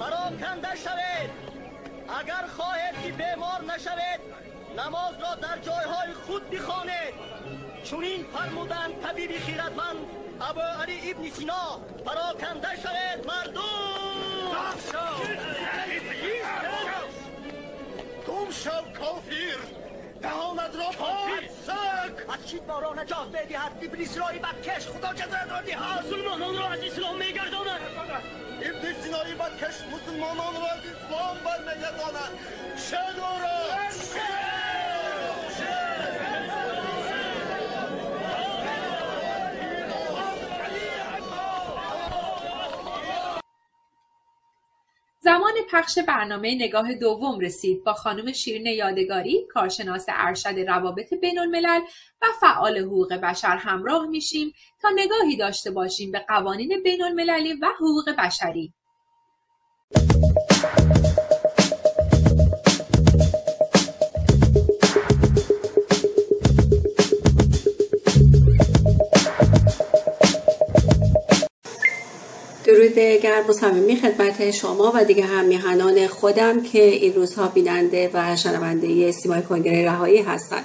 پراکنده 0.00 0.76
شوید 0.76 1.30
اگر 2.20 2.46
خواهید 2.56 3.02
که 3.02 3.12
بیمار 3.12 3.64
نشوید 3.74 4.20
نماز 4.76 5.14
را 5.20 5.34
در 5.34 5.58
جایهای 5.58 6.12
خود 6.26 6.50
بخوانید 6.50 7.14
چون 7.84 8.04
این 8.04 8.24
فرمودن 8.24 9.00
طبیب 9.02 9.38
خیرتمند 9.38 9.96
ابو 10.40 10.60
علی 10.60 11.10
ابن 11.10 11.30
سینا 11.30 11.80
پراکنده 12.06 12.68
شوید 12.82 13.26
مردم 13.26 13.60
گم 18.26 18.50
شو 18.50 19.00
کافیر 19.00 19.79
دهانت 20.22 20.76
را 20.76 20.90
پاید 20.98 21.50
سک 21.66 22.30
از 22.34 22.46
چید 22.46 22.62
ما 22.68 22.78
را 22.78 22.94
نجات 22.94 23.28
بدهد؟ 23.32 23.72
ابلیس 23.82 24.18
را 24.18 24.26
بکش 24.26 24.86
خدا 24.86 25.12
جزایت 25.12 25.50
را 25.50 25.60
دهد! 25.60 26.06
مسلمانان 26.06 26.56
را 26.56 26.68
از 26.68 26.80
اسلام 26.80 27.18
میگرداند! 27.18 27.80
ابن 28.62 29.02
سینایی 29.02 29.34
بکش 29.34 29.74
مسلمانان 29.92 30.54
را 30.54 30.66
از 30.66 30.80
اسلام 30.86 31.36
برمیگرداند! 31.44 32.32
چه 32.90 33.12
دورا 33.16 34.59
زمان 45.22 45.52
پخش 45.70 45.98
برنامه 45.98 46.54
نگاه 46.54 46.94
دوم 46.94 47.40
رسید 47.40 47.84
با 47.84 47.92
خانم 47.92 48.32
شیرین 48.32 48.66
یادگاری 48.66 49.46
کارشناس 49.50 50.04
ارشد 50.08 50.58
روابط 50.68 51.14
بین 51.14 51.38
الملل 51.38 51.80
و 52.22 52.26
فعال 52.40 52.78
حقوق 52.78 53.12
بشر 53.14 53.56
همراه 53.56 54.06
میشیم 54.06 54.52
تا 54.82 54.88
نگاهی 54.94 55.36
داشته 55.36 55.70
باشیم 55.70 56.12
به 56.12 56.24
قوانین 56.28 56.82
بین 56.82 57.02
المللی 57.02 57.52
و 57.52 57.66
حقوق 57.76 58.10
بشری. 58.18 58.72
درود 72.80 72.98
گرم 72.98 73.50
و 73.50 73.52
صمیمی 73.52 73.96
خدمت 73.96 74.50
شما 74.50 74.92
و 74.94 75.04
دیگه 75.04 75.24
هم 75.24 75.44
میهنان 75.44 76.06
خودم 76.06 76.62
که 76.62 76.82
این 76.82 77.14
روزها 77.14 77.48
بیننده 77.48 78.10
و 78.14 78.36
شنونده 78.36 79.12
سیمای 79.12 79.42
کنگره 79.42 79.84
رهایی 79.84 80.22
هستند 80.22 80.64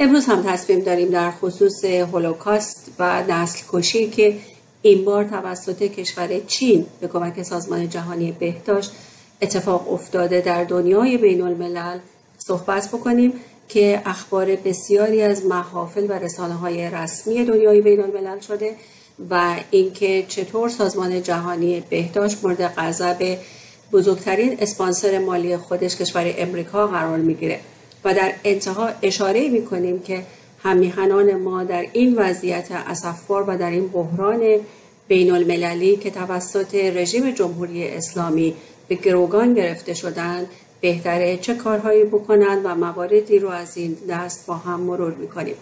امروز 0.00 0.26
هم 0.26 0.42
تصمیم 0.42 0.80
داریم 0.80 1.08
در 1.08 1.30
خصوص 1.30 1.84
هولوکاست 1.84 2.90
و 2.98 3.22
نسل 3.22 3.58
کشی 3.72 4.10
که 4.10 4.36
این 4.82 5.04
بار 5.04 5.24
توسط 5.24 5.82
کشور 5.82 6.40
چین 6.46 6.86
به 7.00 7.08
کمک 7.08 7.42
سازمان 7.42 7.88
جهانی 7.88 8.32
بهداشت 8.32 8.92
اتفاق 9.42 9.92
افتاده 9.92 10.40
در 10.40 10.64
دنیای 10.64 11.16
بین 11.16 11.42
الملل 11.42 11.98
صحبت 12.38 12.88
بکنیم 12.88 13.32
که 13.68 14.02
اخبار 14.06 14.56
بسیاری 14.56 15.22
از 15.22 15.46
محافل 15.46 16.06
و 16.08 16.12
رسانه 16.12 16.54
های 16.54 16.90
رسمی 16.90 17.44
دنیای 17.44 17.80
بین 17.80 18.00
الملل 18.00 18.40
شده 18.40 18.76
و 19.30 19.56
اینکه 19.70 20.24
چطور 20.28 20.68
سازمان 20.68 21.22
جهانی 21.22 21.82
بهداشت 21.90 22.44
مورد 22.44 22.62
غضب 22.62 23.38
بزرگترین 23.92 24.56
اسپانسر 24.60 25.18
مالی 25.18 25.56
خودش 25.56 25.96
کشور 25.96 26.34
امریکا 26.38 26.86
قرار 26.86 27.18
می‌گیره. 27.18 27.60
و 28.04 28.14
در 28.14 28.32
انتها 28.44 28.90
اشاره 29.02 29.48
می‌کنیم 29.48 30.00
که 30.00 30.22
همیهنان 30.62 31.34
ما 31.36 31.64
در 31.64 31.86
این 31.92 32.14
وضعیت 32.18 32.68
اسفبار 32.70 33.44
و 33.48 33.58
در 33.58 33.70
این 33.70 33.88
بحران 33.88 34.40
بین 35.08 35.30
المللی 35.30 35.96
که 35.96 36.10
توسط 36.10 36.74
رژیم 36.74 37.30
جمهوری 37.30 37.88
اسلامی 37.88 38.54
به 38.88 38.94
گروگان 38.94 39.54
گرفته 39.54 39.94
شدند 39.94 40.46
بهتره 40.80 41.36
چه 41.36 41.54
کارهایی 41.54 42.04
بکنند 42.04 42.60
و 42.64 42.74
مواردی 42.74 43.38
رو 43.38 43.48
از 43.48 43.76
این 43.76 43.96
دست 44.08 44.46
با 44.46 44.54
هم 44.54 44.80
مرور 44.80 45.14
می‌کنیم. 45.14 45.54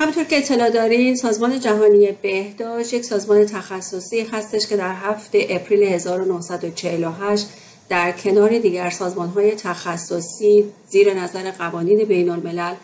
همطور 0.00 0.24
که 0.24 0.38
اطلاع 0.38 0.70
دارین 0.70 1.16
سازمان 1.16 1.60
جهانی 1.60 2.12
بهداشت 2.22 2.94
یک 2.94 3.04
سازمان 3.04 3.46
تخصصی 3.46 4.20
هستش 4.20 4.66
که 4.66 4.76
در 4.76 4.94
هفته 4.94 5.46
اپریل 5.50 5.82
1948 5.82 7.46
در 7.88 8.12
کنار 8.12 8.58
دیگر 8.58 8.90
سازمان 8.90 9.28
های 9.28 9.50
تخصصی 9.50 10.64
زیر 10.88 11.14
نظر 11.14 11.50
قوانین 11.50 12.04
بین 12.04 12.30
الملل 12.30 12.74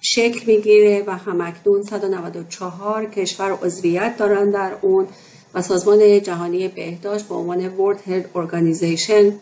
شکل 0.00 0.40
می‌گیره 0.46 1.04
و 1.06 1.16
همکنون 1.16 1.82
194 1.82 3.04
کشور 3.06 3.58
عضویت 3.62 4.16
دارند 4.16 4.52
در 4.52 4.72
اون 4.80 5.06
و 5.54 5.62
سازمان 5.62 6.22
جهانی 6.22 6.68
بهداشت 6.68 7.28
به 7.28 7.34
عنوان 7.34 7.70
World 7.76 7.98
Health 8.08 8.36
Organization 8.36 9.32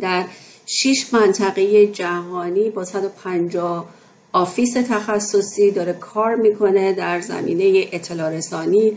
در 0.00 0.24
6 0.66 1.06
منطقه 1.12 1.86
جهانی 1.86 2.70
با 2.70 2.84
150 2.84 3.88
آفیس 4.36 4.72
تخصصی 4.72 5.70
داره 5.70 5.92
کار 5.92 6.34
می‌کنه 6.34 6.92
در 6.92 7.20
زمینه 7.20 7.88
اطلاع 7.92 8.30
رسانی 8.30 8.92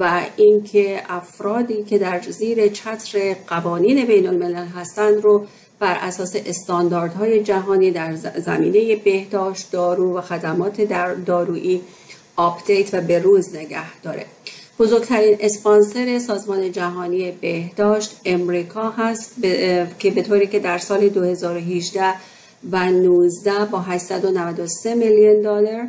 و 0.00 0.20
اینکه 0.36 1.02
افرادی 1.08 1.82
که 1.82 1.98
در 1.98 2.20
زیر 2.20 2.68
چتر 2.68 3.34
قوانین 3.46 4.04
بین 4.06 4.28
الملل 4.28 4.66
هستند 4.66 5.22
رو 5.22 5.46
بر 5.78 5.96
اساس 6.00 6.36
استانداردهای 6.46 7.42
جهانی 7.42 7.90
در 7.90 8.16
زمینه 8.16 8.96
بهداشت 8.96 9.70
دارو 9.72 10.18
و 10.18 10.20
خدمات 10.20 10.80
در 10.80 11.14
دارویی 11.14 11.80
update 12.36 12.94
و 12.94 13.00
به 13.00 13.18
روز 13.18 13.56
نگه 13.56 14.00
داره. 14.02 14.26
بزرگترین 14.78 15.36
اسپانسر 15.40 16.18
سازمان 16.18 16.72
جهانی 16.72 17.30
بهداشت 17.30 18.20
امریکا 18.24 18.90
هست 18.90 19.34
که 19.98 20.10
به 20.10 20.22
طوری 20.22 20.46
که 20.46 20.58
در 20.58 20.78
سال 20.78 21.08
2018 21.08 22.14
و 22.72 22.90
19 22.90 23.64
با 23.64 23.80
893 23.80 24.94
میلیون 24.94 25.42
دلار 25.42 25.88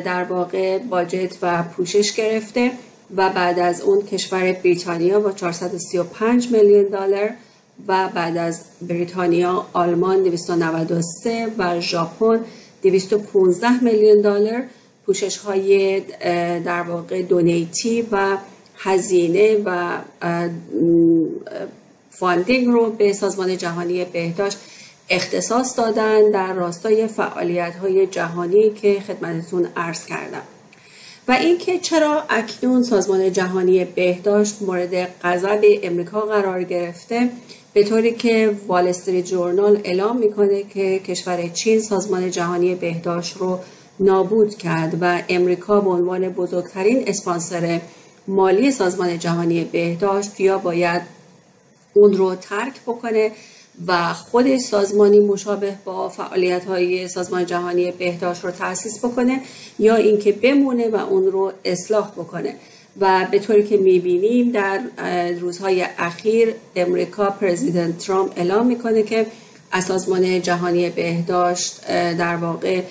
در 0.00 0.24
واقع 0.24 0.78
budget 0.78 1.36
و 1.42 1.62
پوشش 1.62 2.12
گرفته 2.12 2.70
و 3.16 3.30
بعد 3.30 3.58
از 3.58 3.80
اون 3.80 4.02
کشور 4.02 4.52
بریتانیا 4.52 5.20
با 5.20 5.32
435 5.32 6.52
میلیون 6.52 6.84
دلار 6.84 7.30
و 7.88 8.08
بعد 8.14 8.36
از 8.36 8.60
بریتانیا 8.82 9.66
آلمان 9.72 10.22
293 10.22 11.46
و 11.58 11.80
ژاپن 11.80 12.40
215 12.82 13.84
میلیون 13.84 14.20
دلار. 14.20 14.62
پوشش 15.06 15.36
های 15.36 16.00
در 16.60 16.82
واقع 16.82 17.22
donate 17.22 17.91
ی 17.91 18.02
و 18.12 18.36
هزینه 18.76 19.56
و 19.64 19.98
funding 22.10 22.66
رو 22.66 22.90
به 22.90 23.12
سازمان 23.12 23.56
جهانی 23.56 24.04
بهداشت 24.04 24.58
اختصاص 25.10 25.78
دادن 25.78 26.30
در 26.30 26.52
راستای 26.52 27.06
فعالیت 27.06 27.76
های 27.76 28.06
جهانی 28.06 28.70
که 28.70 29.00
خدمتتون 29.00 29.68
عرض 29.76 30.06
کردم. 30.06 30.42
و 31.28 31.32
اینکه 31.32 31.78
چرا 31.78 32.24
اکنون 32.30 32.82
سازمان 32.82 33.32
جهانی 33.32 33.84
بهداشت 33.84 34.62
مورد 34.62 35.08
غضب 35.22 35.60
امریکا 35.82 36.20
قرار 36.20 36.62
گرفته 36.62 37.28
به 37.72 37.84
طوری 37.84 38.12
که 38.12 38.56
وال 38.66 38.88
استریت 38.88 39.24
جورنال 39.24 39.80
اعلام 39.84 40.16
می‌کنه 40.16 40.62
که 40.62 40.98
کشور 40.98 41.48
چین 41.48 41.80
سازمان 41.80 42.30
جهانی 42.30 42.74
بهداشت 42.74 43.36
رو 43.36 43.58
نابود 44.00 44.54
کرد 44.54 44.98
و 45.00 45.22
امریکا 45.28 45.80
به 45.80 45.90
عنوان 45.90 46.28
بزرگترین 46.28 47.04
اسپانسر 47.06 47.80
مالی 48.28 48.70
سازمان 48.70 49.18
جهانی 49.18 49.64
بهداشت 49.64 50.40
یا 50.40 50.58
باید 50.58 51.02
اون 51.94 52.12
رو 52.12 52.34
ترک 52.34 52.80
بکنه 52.86 53.32
و 53.86 54.14
خود 54.14 54.56
سازمانی 54.58 55.20
مشابه 55.20 55.74
با 55.84 56.08
فعالیت 56.08 56.64
های 56.64 57.08
سازمان 57.08 57.46
جهانی 57.46 57.90
بهداشت 57.90 58.44
رو 58.44 58.50
تأسیس 58.50 59.04
بکنه 59.04 59.40
یا 59.78 59.96
اینکه 59.96 60.32
بمونه 60.32 60.88
و 60.88 60.96
اون 60.96 61.26
رو 61.26 61.52
اصلاح 61.64 62.10
بکنه. 62.10 62.54
و 63.00 63.26
به 63.30 63.38
طوری 63.38 63.64
که 63.64 63.76
می‌بینیم 63.76 64.50
در 64.50 64.80
روزهای 65.40 65.86
اخیر 65.98 66.54
امریکا 66.76 67.30
پرزیدنت 67.30 67.98
ترامپ 67.98 68.32
اعلام 68.36 68.66
می‌کنه 68.66 69.02
که 69.02 69.26
از 69.72 69.84
سازمان 69.84 70.42
جهانی 70.42 70.90
بهداشت 70.90 71.86
در 72.18 72.36
واقع 72.36 72.82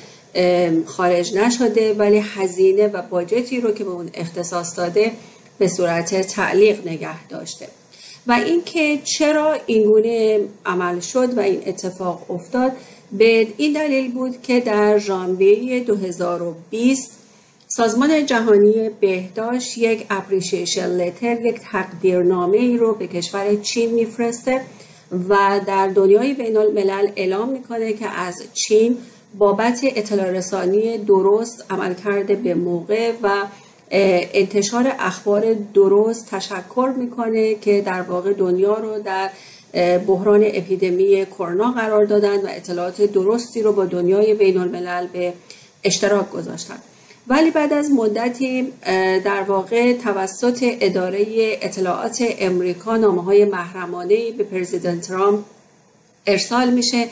خارج 0.85 1.35
نشده 1.35 1.93
ولی 1.93 2.17
هزینه 2.17 2.87
و 2.87 3.01
باجتی 3.01 3.61
رو 3.61 3.71
که 3.71 3.83
به 3.83 3.89
اون 3.89 4.09
اختصاص 4.13 4.77
داده 4.77 5.11
به 5.57 5.67
صورت 5.67 6.21
تعلیق 6.21 6.87
نگه 6.87 7.27
داشته. 7.27 7.67
و 8.27 8.31
اینکه 8.31 8.97
چرا 9.03 9.55
اینگونه 9.65 10.39
عمل 10.65 10.99
شد 10.99 11.37
و 11.37 11.39
این 11.39 11.61
اتفاق 11.65 12.31
افتاد 12.31 12.71
به 13.11 13.47
این 13.57 13.73
دلیل 13.73 14.11
بود 14.11 14.41
که 14.41 14.59
در 14.59 14.97
ژانویه 14.97 15.79
2020 15.79 17.11
سازمان 17.67 18.25
جهانی 18.25 18.89
بهداشت 18.89 19.77
یک 19.77 20.05
اپریشیشن 20.09 20.87
لتر 20.87 21.45
یک 21.45 21.59
تقدیرنامه 21.71 22.57
ای 22.57 22.77
رو 22.77 22.93
به 22.93 23.07
کشور 23.07 23.55
چین 23.55 23.93
میفرسته 23.93 24.61
و 25.29 25.61
در 25.67 25.87
دنیای 25.87 26.33
بین 26.33 26.57
الملل 26.57 27.07
اعلام 27.15 27.49
می‌کنه 27.49 27.93
که 27.93 28.07
از 28.09 28.35
چین 28.53 28.97
بابت 29.37 29.79
اطلاع 29.83 30.31
رسانی 30.31 30.97
درست 30.97 31.65
عمل 31.69 31.93
کرده 31.93 32.35
به 32.35 32.55
موقع 32.55 33.13
و 33.23 33.43
انتشار 33.91 34.95
اخبار 34.99 35.53
درست 35.73 36.27
تشکر 36.31 36.93
می‌کنه 36.97 37.55
که 37.55 37.81
در 37.81 38.01
واقع 38.01 38.33
دنیا 38.33 38.77
رو 38.77 38.99
در 38.99 39.29
بحران 39.97 40.43
اپیدمی 40.43 41.25
کرونا 41.25 41.71
قرار 41.71 42.05
دادن 42.05 42.37
و 42.37 42.47
اطلاعات 42.49 43.01
درستی 43.01 43.61
رو 43.61 43.73
با 43.73 43.85
دنیای 43.85 44.33
بین 44.33 44.57
الملل 44.57 45.07
به 45.07 45.33
اشتراک 45.83 46.31
گذاشتن. 46.31 46.77
ولی 47.27 47.51
بعد 47.51 47.73
از 47.73 47.91
مدتی 47.91 48.73
در 49.25 49.41
واقع 49.47 49.93
توسط 49.93 50.59
اداره 50.61 51.25
اطلاعات 51.61 52.23
امریکا 52.39 52.97
نامه 52.97 53.23
های 53.23 53.45
محرمانه 53.45 54.31
به 54.31 54.43
پرزیدنت 54.43 55.01
ترامپ 55.01 55.39
ارسال 56.27 56.69
میشه 56.69 57.07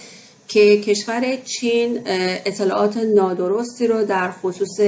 که 0.47 0.81
کشور 0.81 1.35
چین 1.35 2.01
اطلاعات 2.45 2.97
نادرستی 2.97 3.87
رو 3.87 4.05
در 4.05 4.31
خصوص 4.31 4.79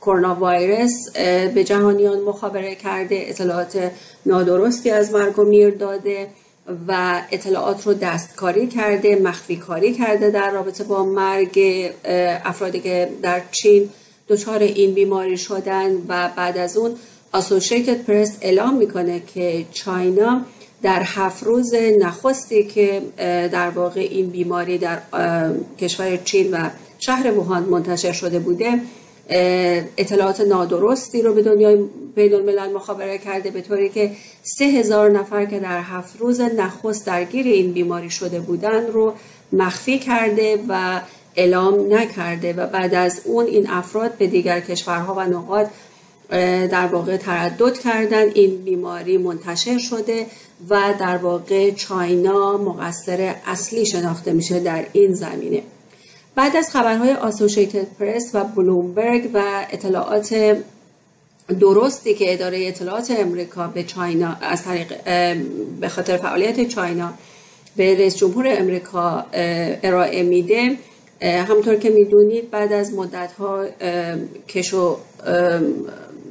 کرونا 0.00 0.38
ویروس 0.42 1.10
به 1.54 1.64
جهانیان 1.64 2.20
مخابره 2.20 2.74
کرده 2.74 3.24
اطلاعات 3.28 3.90
نادرستی 4.26 4.90
از 4.90 5.12
مرگ 5.12 5.38
و 5.38 5.44
میر 5.44 5.70
داده 5.70 6.28
و 6.88 7.22
اطلاعات 7.30 7.86
رو 7.86 7.94
دستکاری 7.94 8.66
کرده 8.66 9.16
مخفی 9.16 9.56
کاری 9.56 9.94
کرده 9.94 10.30
در 10.30 10.50
رابطه 10.50 10.84
با 10.84 11.04
مرگ 11.04 11.60
افرادی 12.44 12.80
که 12.80 13.10
در 13.22 13.42
چین 13.50 13.88
دچار 14.28 14.58
این 14.58 14.94
بیماری 14.94 15.36
شدن 15.36 15.94
و 16.08 16.30
بعد 16.36 16.58
از 16.58 16.76
اون 16.76 16.94
اسوسییتد 17.34 18.02
پرس 18.02 18.38
اعلام 18.40 18.76
می‌کنه 18.76 19.22
که 19.34 19.64
چاینا 19.72 20.40
در 20.82 21.02
هفت 21.04 21.44
روز 21.44 21.74
نخستی 21.74 22.64
که 22.64 23.02
در 23.52 23.70
واقع 23.70 24.00
این 24.00 24.30
بیماری 24.30 24.78
در 24.78 24.98
کشور 25.78 26.16
چین 26.16 26.50
و 26.50 26.68
شهر 26.98 27.30
ووهان 27.30 27.62
منتشر 27.62 28.12
شده 28.12 28.38
بوده. 28.38 28.80
اطلاعات 29.28 30.40
نادرستی 30.40 31.22
رو 31.22 31.34
به 31.34 31.42
دنیای 31.42 31.84
بین 32.14 32.34
الملل 32.34 32.72
مخابره 32.72 33.18
کرده 33.18 33.50
به 33.50 33.60
طوری 33.60 33.88
که 33.88 34.10
سه 34.42 34.64
هزار 34.64 35.10
نفر 35.10 35.44
که 35.44 35.60
در 35.60 35.80
هفت 35.80 36.20
روز 36.20 36.40
نخست 36.40 37.06
درگیر 37.06 37.46
این 37.46 37.72
بیماری 37.72 38.10
شده 38.10 38.40
بودن 38.40 38.86
رو 38.86 39.14
مخفی 39.52 39.98
کرده 39.98 40.58
و 40.68 41.00
اعلام 41.36 41.94
نکرده 41.94 42.52
و 42.52 42.66
بعد 42.66 42.94
از 42.94 43.20
اون 43.24 43.46
این 43.46 43.70
افراد 43.70 44.14
به 44.18 44.26
دیگر 44.26 44.60
کشورها 44.60 45.14
و 45.14 45.20
نقاط 45.20 45.66
در 46.70 46.86
واقع 46.86 47.16
تردد 47.16 47.78
کردن 47.78 48.30
این 48.34 48.56
بیماری 48.56 49.18
منتشر 49.18 49.78
شده 49.78 50.26
و 50.70 50.94
در 51.00 51.16
واقع 51.16 51.70
چاینا 51.70 52.56
مقصر 52.56 53.34
اصلی 53.46 53.86
شناخته 53.86 54.32
میشه 54.32 54.60
در 54.60 54.86
این 54.92 55.14
زمینه. 55.14 55.62
بعد 56.36 56.56
از 56.56 56.70
خبرهای 56.70 57.12
آسوشیتد 57.12 57.86
پرس 57.98 58.30
و 58.34 58.44
بلومبرگ 58.44 59.30
و 59.34 59.66
اطلاعات 59.70 60.56
درستی 61.60 62.14
که 62.14 62.32
اداره 62.32 62.66
اطلاعات 62.66 63.12
امریکا 63.18 63.66
به 63.66 63.82
چاینا 63.82 64.36
از 64.40 64.64
طریق 64.64 64.92
به 65.80 65.88
خاطر 65.88 66.16
فعالیت 66.16 66.68
چاینا 66.68 67.12
به 67.76 67.94
رئیس 67.94 68.16
جمهور 68.16 68.46
امریکا 68.48 69.26
ارائه 69.82 70.22
میده 70.22 70.76
همطور 71.22 71.76
که 71.76 71.90
می‌دونید 71.90 72.50
بعد 72.50 72.72
از 72.72 72.92
مدت 72.94 73.32
ها 73.32 73.64
کشو 74.48 74.98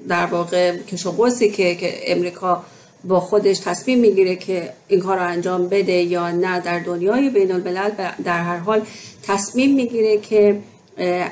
در 0.08 0.26
واقع 0.26 0.78
کشو 0.78 1.30
که 1.40 2.12
امریکا 2.12 2.64
با 3.08 3.20
خودش 3.20 3.60
تصمیم 3.60 4.00
می‌گیره 4.00 4.36
که 4.36 4.70
این 4.88 5.00
کار 5.00 5.18
رو 5.18 5.28
انجام 5.28 5.68
بده 5.68 5.94
یا 5.94 6.32
نه 6.32 6.60
در 6.60 6.80
دنیای 6.80 7.30
بین 7.30 7.52
الملل 7.52 7.90
در 8.24 8.44
هر 8.44 8.58
حال 8.58 8.82
تصمیم 9.24 9.76
می‌گیره 9.76 10.18
که 10.18 10.60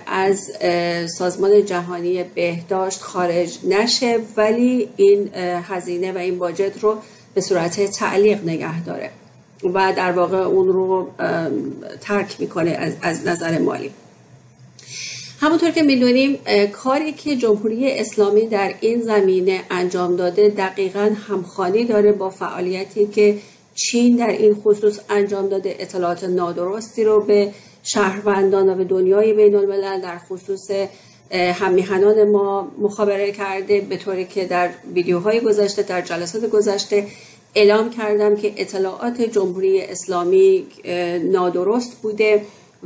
از 0.07 0.51
سازمان 1.17 1.65
جهانی 1.65 2.23
بهداشت 2.23 3.01
خارج 3.01 3.57
نشه 3.63 4.19
ولی 4.37 4.89
این 4.95 5.29
هزینه 5.63 6.11
و 6.11 6.17
این 6.17 6.39
باجت 6.39 6.73
رو 6.81 6.95
به 7.33 7.41
صورت 7.41 7.91
تعلیق 7.91 8.43
نگه 8.43 8.83
داره 8.83 9.09
و 9.73 9.93
در 9.97 10.11
واقع 10.11 10.37
اون 10.37 10.67
رو 10.67 11.07
ترک 12.01 12.35
می‌کنه 12.39 12.95
از, 13.01 13.27
نظر 13.27 13.57
مالی. 13.59 13.91
همونطور 15.43 15.71
که 15.71 15.83
می‌دونیم 15.83 16.39
کاری 16.71 17.11
که 17.11 17.35
جمهوری 17.35 17.91
اسلامی 17.91 18.47
در 18.47 18.73
این 18.79 19.01
زمینه 19.01 19.61
انجام 19.71 20.15
داده 20.15 20.49
دقیقا 20.49 21.11
همخانی 21.27 21.85
داره 21.85 22.11
با 22.11 22.29
فعالیتی 22.29 23.07
که 23.07 23.37
چین 23.75 24.15
در 24.15 24.27
این 24.27 24.53
خصوص 24.53 24.99
انجام 25.09 25.49
داده. 25.49 25.75
اطلاعات 25.79 26.23
نادرستی 26.23 27.03
رو 27.03 27.21
به 27.21 27.51
شهروندان 27.83 28.69
و 28.69 28.75
به 28.75 28.83
دنیای 28.83 29.33
بین 29.33 29.55
الملل 29.55 30.01
در 30.01 30.17
خصوص 30.17 30.71
همیهنان 31.31 32.29
ما 32.29 32.71
مخابره 32.77 33.31
کرده 33.31 33.81
به 33.81 33.97
طوری 33.97 34.25
که 34.25 34.45
در 34.45 34.69
ویدیوهای 34.93 35.39
گذشته 35.39 35.81
در 35.81 36.01
جلسات 36.01 36.49
گذشته 36.49 37.07
اعلام 37.55 37.89
کردم 37.89 38.35
که 38.35 38.53
اطلاعات 38.57 39.21
جمهوری 39.21 39.81
اسلامی 39.81 40.67
نادرست 41.31 42.01
بوده. 42.01 42.41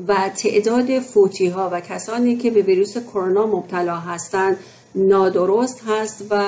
و 0.07 0.29
تعداد 0.37 0.99
فوتی 0.99 1.47
ها 1.47 1.69
و 1.73 1.79
کسانی 1.79 2.35
که 2.35 2.51
به 2.51 2.61
ویروس 2.61 2.97
کرونا 2.97 3.47
مبتلا 3.47 3.95
هستند 3.95 4.57
نادرست 4.95 5.81
هست 5.87 6.25
و 6.29 6.43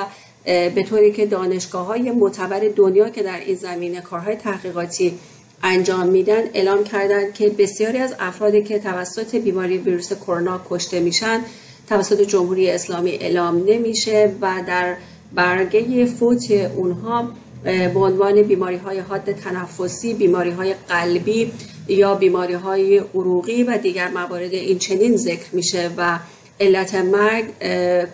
به 0.46 0.84
طوری 0.90 1.12
که 1.12 1.26
دانشگاه 1.26 1.86
های 1.86 2.12
معتبر 2.12 2.62
دنیا 2.76 3.10
که 3.10 3.24
در 3.24 3.40
این 3.40 3.56
زمینه 3.56 4.02
کارهای 4.02 4.36
تحقیقاتی 4.36 5.20
انجام 5.64 6.08
میدن 6.08 6.44
اعلام 6.54 6.84
کردند 6.84 7.34
که 7.34 7.50
بسیاری 7.50 7.98
از 7.98 8.16
افرادی 8.20 8.64
که 8.64 8.80
توسط 8.80 9.36
بیماری 9.36 9.78
ویروس 9.78 10.14
کرونا 10.14 10.62
کشته 10.70 11.00
میشن 11.00 11.42
توسط 11.90 12.22
جمهوری 12.22 12.70
اسلامی 12.70 13.12
اعلام 13.12 13.64
نمیشه 13.68 14.32
و 14.42 14.64
در 14.68 14.96
برگه 15.34 16.06
فوت 16.06 16.52
اونها 16.76 17.28
به 17.64 18.00
عنوان 18.00 18.42
بیماری 18.42 18.78
های 18.78 19.00
حاد 19.00 19.32
تنفسی، 19.32 20.14
بیماری 20.14 20.52
های 20.52 20.74
قلبی 20.90 21.52
یا 21.90 22.16
بیماری 22.16 22.54
های 22.54 22.98
عروقی 22.98 23.64
و 23.64 23.78
دیگر 23.78 24.08
موارد 24.08 24.54
این 24.54 24.80
چنین 24.80 25.18
ذکر 25.18 25.48
میشه 25.52 25.92
و 25.98 26.20
علت 26.60 26.96
مرگ 26.96 27.46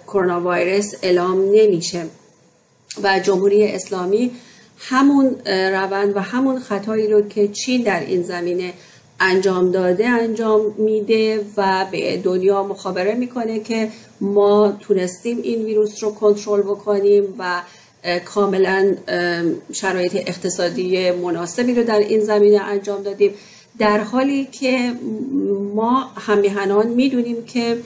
کرونا 0.07 0.41
ویروس 0.49 0.93
اعلام 1.01 1.41
نمیشه. 1.53 2.05
و 3.03 3.19
جمهوری 3.19 3.67
اسلامی 3.67 4.32
همون 4.78 5.36
روند 5.45 6.15
و 6.15 6.19
همون 6.19 6.59
خطایی 6.59 7.07
رو 7.07 7.28
که 7.28 7.47
چین 7.47 7.84
در 7.84 7.99
این 7.99 8.23
زمینه 8.23 8.73
انجام 9.19 9.71
داده 9.71 10.07
انجام 10.07 10.61
میده 10.78 11.45
و 11.57 11.86
به 11.91 12.17
دنیا 12.17 12.63
مخابره 12.63 13.13
می‌کنه 13.13 13.59
که 13.59 13.89
ما 14.21 14.78
تونستیم 14.80 15.39
این 15.43 15.65
ویروس 15.65 16.03
رو 16.03 16.11
کنترل 16.11 16.61
بکنیم 16.61 17.23
و 17.39 17.61
کاملا 18.26 18.95
شرایط 19.73 20.15
اقتصادی 20.15 21.11
مناسبی 21.11 21.73
رو 21.73 21.84
در 21.84 21.99
این 21.99 22.19
زمینه 22.19 22.61
انجام 22.61 23.03
دادیم. 23.03 23.34
در 23.80 23.99
حالی 23.99 24.45
که 24.45 24.93
ما 25.76 26.11
همیهنان 26.17 26.88
می‌دونیم 26.88 27.45
که 27.45 27.78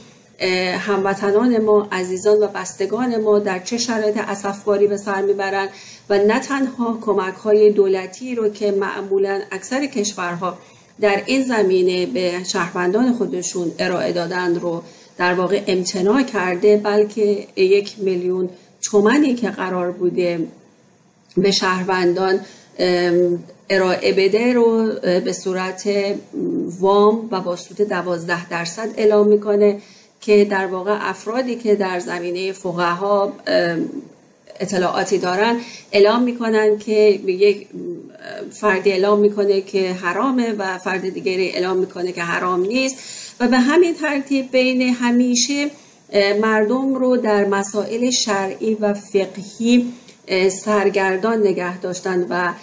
هموطنان 0.77 1.57
ما 1.57 1.87
عزیزان 1.91 2.43
و 2.43 2.47
بستگان 2.47 3.21
ما 3.21 3.39
در 3.39 3.59
چه 3.59 3.77
شرایط 3.77 4.17
اسفباری 4.17 4.87
به 4.87 4.97
سر 4.97 5.21
می‌برند 5.21 5.69
و 6.09 6.17
نه 6.17 6.39
تنها 6.39 6.97
کمک 7.01 7.33
های 7.33 7.71
دولتی 7.71 8.35
رو 8.35 8.49
که 8.49 8.71
معمولا 8.71 9.41
اکثر 9.51 9.85
کشورها 9.85 10.57
در 11.01 11.23
این 11.25 11.43
زمینه 11.43 12.05
به 12.05 12.43
شهروندان 12.43 13.13
خودشون 13.13 13.71
ارائه 13.79 14.11
دادن 14.11 14.55
رو 14.55 14.83
در 15.17 15.33
واقع 15.33 15.63
امتناع 15.67 16.23
کرده 16.23 16.77
بلکه 16.77 17.47
یک 17.55 17.95
میلیون 17.99 18.49
تومنی 18.81 19.35
که 19.35 19.49
قرار 19.49 19.91
بوده 19.91 20.47
به 21.37 21.51
شهروندان 21.51 22.39
ارائه 23.70 24.13
بده 24.13 24.53
رو 24.53 24.91
به 25.01 25.34
صورت 25.34 25.89
وام 26.80 27.30
و 27.32 27.41
با 27.41 27.55
سود 27.55 27.82
دوازده 27.82 28.49
درصد 28.49 28.89
اعلام 28.97 29.28
می‌کنه 29.28 29.82
که 30.22 30.45
در 30.45 30.65
واقع 30.65 31.09
افرادی 31.09 31.55
که 31.55 31.76
در 31.76 31.99
زمینه 31.99 32.51
فقها 32.51 33.34
اطلاعاتی 34.59 35.17
دارن 35.17 35.59
اعلام 35.91 36.24
می‌کنن 36.24 36.78
که 36.78 37.20
یک 37.28 37.67
فردی 38.51 38.91
اعلام 38.91 39.20
می‌کنه 39.20 39.61
که 39.61 39.91
حرامه 39.93 40.53
و 40.57 40.78
فرد 40.78 41.09
دیگری 41.09 41.49
اعلام 41.49 41.78
می‌کنه 41.78 42.11
که 42.11 42.22
حرام 42.24 42.61
نیست 42.61 42.97
و 43.39 43.47
به 43.47 43.57
همین 43.57 43.93
ترتیب 43.93 44.51
بین 44.51 44.82
همیشه 44.82 45.72
مردم 46.41 46.95
رو 46.95 47.17
در 47.17 47.45
مسائل 47.45 48.09
شرعی 48.09 48.74
و 48.76 48.93
فقهی 48.93 49.93
سرگردان 50.49 51.39
نگه 51.47 51.80
داشتن 51.80 52.26
و 52.30 52.53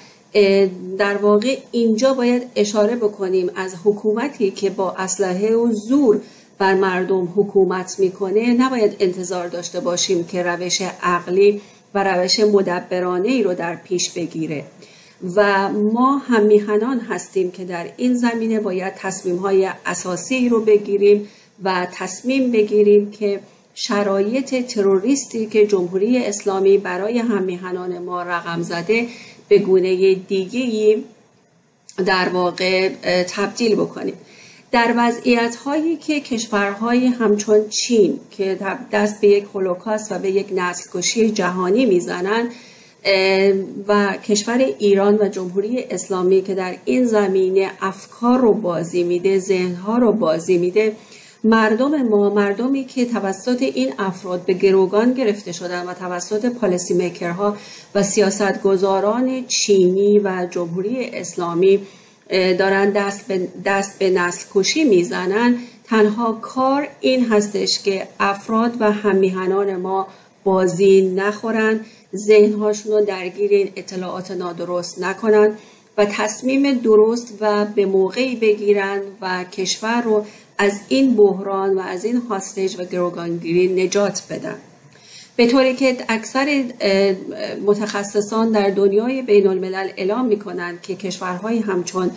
در 0.98 1.16
واقع 1.16 1.58
اینجا 1.72 2.14
باید 2.14 2.42
اشاره 2.56 2.96
بکنیم 2.96 3.50
از 3.56 3.74
حکومتی 3.84 4.50
که 4.50 4.70
با 4.70 4.92
اسلحه 4.92 5.54
و 5.54 5.72
زور 5.72 6.20
بر 6.58 6.74
مردم 6.74 7.28
حکومت 7.36 7.98
می‌کنه 7.98 8.54
نباید 8.54 8.96
انتظار 9.00 9.48
داشته 9.48 9.80
باشیم 9.80 10.24
که 10.24 10.42
روش 10.42 10.82
عقلی 11.02 11.60
و 11.94 12.04
روش 12.04 12.40
مدبرانه 12.40 13.28
ای 13.28 13.42
رو 13.42 13.54
در 13.54 13.76
پیش 13.76 14.10
بگیره. 14.10 14.64
و 15.36 15.68
ما 15.72 16.18
هم 16.18 16.42
میهنان 16.42 17.00
هستیم 17.00 17.50
که 17.50 17.64
در 17.64 17.86
این 17.96 18.14
زمینه 18.14 18.60
باید 18.60 18.94
تصمیم 18.94 19.36
های 19.36 19.70
اساسی 19.86 20.48
رو 20.48 20.60
بگیریم 20.60 21.28
و 21.64 21.86
تصمیم 21.92 22.52
بگیریم 22.52 23.10
که 23.10 23.40
شرایط 23.74 24.66
تروریستی 24.66 25.46
که 25.46 25.66
جمهوری 25.66 26.24
اسلامی 26.24 26.78
برای 26.78 27.18
همیهنان 27.18 27.98
ما 27.98 28.22
رقم 28.22 28.62
زده 28.62 29.06
به 29.48 29.58
گونه 29.58 30.14
دیگه 30.14 30.98
در 32.06 32.28
واقع 32.28 32.88
تبدیل 33.28 33.74
بکنیم. 33.74 34.14
در 34.72 34.94
وضعیت 34.96 35.56
هایی 35.56 35.96
که 35.96 36.20
کشورهای 36.20 37.06
همچون 37.06 37.68
چین 37.68 38.20
که 38.30 38.58
دست 38.92 39.20
به 39.20 39.28
یک 39.28 39.44
هولوکاست 39.54 40.12
و 40.12 40.18
به 40.18 40.30
یک 40.30 40.46
نسل 40.54 40.90
کشی 40.92 41.30
جهانی 41.30 41.86
می‌زنند 41.86 42.50
و 43.88 44.16
کشور 44.28 44.58
ایران 44.78 45.18
و 45.18 45.28
جمهوری 45.28 45.84
اسلامی 45.90 46.42
که 46.42 46.54
در 46.54 46.74
این 46.84 47.04
زمینه 47.04 47.70
افکار 47.80 48.38
رو 48.38 48.52
بازی 48.52 49.02
میده 49.02 49.38
ذهنها 49.38 49.98
رو 49.98 50.12
بازی 50.12 50.58
میده 50.58 50.92
مردم 51.46 52.02
ما 52.02 52.30
مردمی 52.30 52.84
که 52.84 53.04
توسط 53.04 53.62
این 53.62 53.92
افراد 53.98 54.44
به 54.44 54.52
گروگان 54.52 55.12
گرفته 55.12 55.52
شدن 55.52 55.86
و 55.86 55.94
توسط 55.94 56.46
پالیسی 56.46 56.94
میکرها 56.94 57.56
و 57.94 58.02
سیاستگزاران 58.02 59.46
چینی 59.46 60.18
و 60.18 60.46
جمهوری 60.50 61.10
اسلامی 61.12 61.80
دارن 62.30 62.90
دست 62.90 63.28
به, 63.28 63.48
دست 63.64 63.98
به 63.98 64.10
نسل 64.10 64.46
کشی 64.54 64.84
می‌زنن 64.84 65.58
تنها 65.84 66.32
کار 66.32 66.88
این 67.00 67.26
هستش 67.28 67.82
که 67.82 68.08
افراد 68.20 68.72
و 68.80 68.92
همیهنان 68.92 69.76
ما 69.76 70.06
بازی 70.44 71.14
نخورن 71.16 71.80
ذهنهاشون 72.16 72.92
رو 72.92 73.04
درگیر 73.04 73.50
این 73.50 73.70
اطلاعات 73.76 74.30
نادرست 74.30 75.02
نکنن 75.02 75.52
و 75.98 76.04
تصمیم 76.04 76.72
درست 76.72 77.34
و 77.40 77.64
به 77.64 77.86
موقعی 77.86 78.36
بگیرن 78.36 79.00
و 79.20 79.44
کشور 79.44 80.02
رو 80.02 80.24
از 80.58 80.80
این 80.88 81.16
بحران 81.16 81.74
و 81.74 81.80
از 81.80 82.04
این 82.04 82.16
هاستج 82.16 82.80
و 82.80 82.84
گروگانگیری 82.84 83.84
نجات 83.84 84.22
بدن 84.30 84.56
به 85.36 85.46
طوری 85.46 85.74
که 85.74 85.96
اکثر 86.08 86.64
متخصصان 87.66 88.50
در 88.50 88.70
دنیای 88.70 89.22
بین 89.22 89.46
الملل 89.46 89.88
اعلام 89.96 90.24
می 90.24 90.38
کنند 90.38 90.82
که 90.82 90.94
کشورهای 90.94 91.58
همچون 91.58 92.10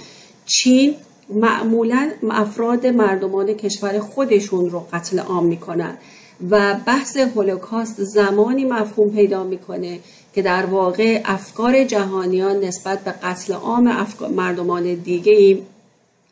چین 0.46 0.96
معمولا 1.30 2.12
افراد 2.30 2.88
مردمان 2.88 3.54
کشور 3.54 4.00
خودشون 4.00 4.70
رو 4.70 4.88
قتل 4.94 5.20
عام 5.20 5.46
می‌کنن 5.46 5.98
و 6.50 6.76
بحث 6.86 7.18
هولوکاست 7.18 8.04
زمانی 8.04 8.66
مفهوم 8.66 9.10
پیدا 9.10 9.44
می‌کنه 9.44 10.00
که 10.34 10.42
در 10.42 10.66
واقع 10.66 11.22
افکار 11.26 11.84
جهانیان 11.84 12.64
نسبت 12.64 13.00
به 13.00 13.12
قتل 13.12 13.54
عام 13.54 14.08
مردمان 14.32 14.94
دیگه 14.94 15.34
ای 15.34 15.62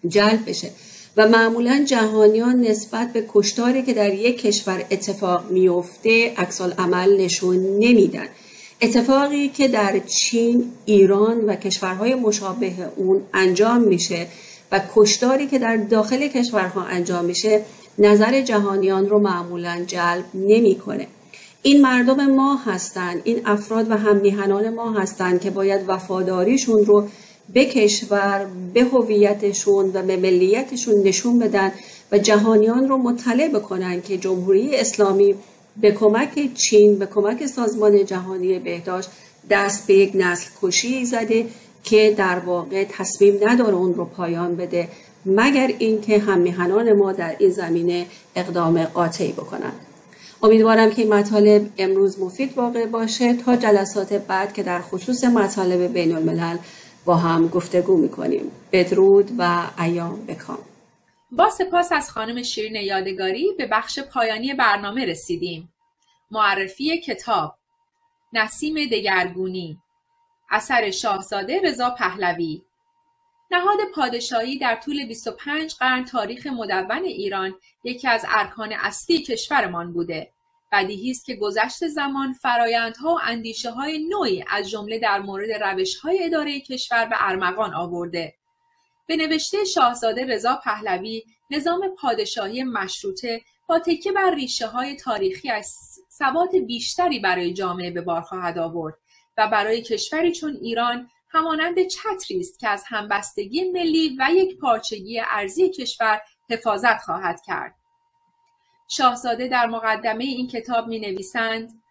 جلب 0.07 0.49
بشه. 0.49 0.71
و 1.17 1.27
معمولا 1.27 1.83
جهانیان 1.87 2.61
نسبت 2.61 3.13
به 3.13 3.25
کشتاری 3.27 3.81
که 3.81 3.93
در 3.93 4.13
یک 4.13 4.41
کشور 4.41 4.85
اتفاق 4.91 5.51
میفته 5.51 6.33
عکسال 6.37 6.73
عمل 6.77 7.21
نشون 7.21 7.55
نمیدن. 7.55 8.27
اتفاقی 8.81 9.49
که 9.49 9.67
در 9.67 9.99
چین، 9.99 10.71
ایران 10.85 11.45
و 11.45 11.55
کشورهای 11.55 12.15
مشابه 12.15 12.73
اون 12.95 13.21
انجام 13.33 13.81
میشه 13.81 14.27
و 14.71 14.81
کشداری 14.95 15.47
که 15.47 15.59
در 15.59 15.77
داخل 15.77 16.27
کشورها 16.27 16.83
انجام 16.83 17.25
میشه 17.25 17.61
نظر 17.99 18.41
جهانیان 18.41 19.09
رو 19.09 19.19
معمولا 19.19 19.83
جلب 19.87 20.25
نمی‌کنه. 20.33 21.07
این 21.61 21.81
مردم 21.81 22.25
ما 22.25 22.55
هستند 22.55 23.21
این 23.23 23.41
افراد 23.45 23.91
و 23.91 23.97
هم 23.97 24.15
میهنان 24.15 24.73
ما 24.73 24.91
هستند 24.91 25.41
که 25.41 25.49
باید 25.49 25.81
وفاداریشون 25.87 26.85
رو 26.85 27.07
به 27.53 27.65
کشور 27.65 28.47
به 28.73 28.83
هویتشون 28.83 29.91
و 29.93 30.03
به 30.03 30.17
ملیتشون 30.17 31.03
نشون 31.03 31.39
بدن 31.39 31.71
و 32.11 32.17
جهانیان 32.17 32.89
رو 32.89 32.97
مطلع 32.97 33.47
بکنن 33.47 34.01
که 34.01 34.17
جمهوری 34.17 34.75
اسلامی 34.75 35.35
به 35.81 35.91
کمک 35.91 36.53
چین 36.53 36.99
به 36.99 37.05
کمک 37.05 37.45
سازمان 37.45 38.05
جهانی 38.05 38.59
بهداشت 38.59 39.09
دست 39.49 39.87
به 39.87 39.93
یک 39.93 40.11
نسل 40.15 40.49
کشی 40.61 41.05
زده 41.05 41.45
که 41.83 42.13
در 42.17 42.39
واقع 42.39 42.83
تصمیم 42.83 43.39
نداره 43.41 43.75
اون 43.75 43.93
رو 43.93 44.05
پایان 44.05 44.55
بده 44.55 44.87
مگر 45.25 45.71
اینکه 45.79 46.19
هم 46.19 46.93
ما 46.93 47.11
در 47.11 47.35
این 47.39 47.49
زمینه 47.49 48.05
اقدام 48.35 48.83
قاطعی 48.83 49.31
بکنند 49.31 49.79
امیدوارم 50.43 50.89
که 50.89 51.01
این 51.01 51.13
مطالب 51.13 51.69
امروز 51.77 52.19
مفید 52.19 52.57
واقع 52.57 52.85
باشه. 52.85 53.33
تا 53.33 53.55
جلسات 53.55 54.13
بعد 54.13 54.53
که 54.53 54.63
در 54.63 54.81
خصوص 54.81 55.23
مطالب 55.23 55.93
بین 55.93 56.15
الملل 56.15 56.57
با 57.07 57.15
هم 57.15 57.47
گفتگو 57.47 57.97
می‌کنیم. 57.97 58.51
بدرود 58.71 59.31
و 59.37 59.67
ایام 59.79 60.25
بکام 60.25 60.59
با 61.31 61.49
سپاس 61.49 61.91
از 61.91 62.11
خانم 62.11 62.43
شیرین 62.43 62.75
یادگاری 62.75 63.53
به 63.57 63.67
بخش 63.67 63.99
پایانی 63.99 64.53
برنامه 64.53 65.05
رسیدیم. 65.05 65.73
معرفی 66.31 67.01
کتاب 67.01 67.55
نسیم 68.33 68.75
دگرگونی 68.85 69.79
اثر 70.49 70.91
شاهزاده 70.91 71.61
رضا 71.63 71.89
پهلوی. 71.89 72.61
نهاد 73.51 73.77
پادشاهی 73.95 74.57
در 74.57 74.75
طول 74.75 75.07
25 75.07 75.75
قرن 75.75 76.05
تاریخ 76.05 76.47
مدون 76.47 77.03
ایران 77.03 77.55
یکی 77.83 78.07
از 78.07 78.25
ارکان 78.29 78.73
اصلی 78.73 79.23
کشورمان 79.23 79.93
بوده. 79.93 80.31
بدیهی 80.71 81.11
است 81.11 81.25
که 81.25 81.35
گذشت 81.35 81.87
زمان 81.87 82.33
فرایندها 82.33 83.13
و 83.13 83.19
اندیشه 83.23 83.71
های 83.71 83.99
نوعی 83.99 84.43
از 84.47 84.69
جمله 84.69 84.99
در 84.99 85.19
مورد 85.19 85.51
روش 85.51 85.95
های 85.95 86.23
اداره 86.23 86.59
کشور 86.59 87.05
به 87.05 87.15
ارمغان 87.19 87.73
آورده 87.73 88.33
به 89.07 89.15
نوشته 89.15 89.65
شاهزاده 89.65 90.25
رضا 90.25 90.55
پهلوی 90.63 91.23
نظام 91.51 91.95
پادشاهی 92.01 92.63
مشروطه 92.63 93.41
با 93.67 93.79
تکیه 93.79 94.11
بر 94.11 94.35
ریشه 94.35 94.67
های 94.67 94.95
تاریخی 94.95 95.49
از 95.49 95.77
ثبات 96.11 96.55
بیشتری 96.55 97.19
برای 97.19 97.53
جامعه 97.53 97.91
به 97.91 98.01
بار 98.01 98.21
خواهد 98.21 98.57
آورد 98.57 98.95
و 99.37 99.47
برای 99.47 99.81
کشوری 99.81 100.31
چون 100.31 100.57
ایران 100.61 101.09
همانند 101.29 101.87
چتری 101.87 102.39
است 102.39 102.59
که 102.59 102.69
از 102.69 102.83
همبستگی 102.87 103.71
ملی 103.71 104.17
و 104.19 104.27
یک 104.31 104.59
پارچگی 104.59 105.21
ارزی 105.29 105.69
کشور 105.69 106.21
حفاظت 106.49 106.97
خواهد 107.01 107.41
کرد. 107.45 107.75
شاهزاده 108.87 109.47
در 109.47 109.65
مقدمه 109.65 110.23
این 110.23 110.47
کتاب 110.47 110.87
می 110.87 110.99
نویسند 110.99 111.81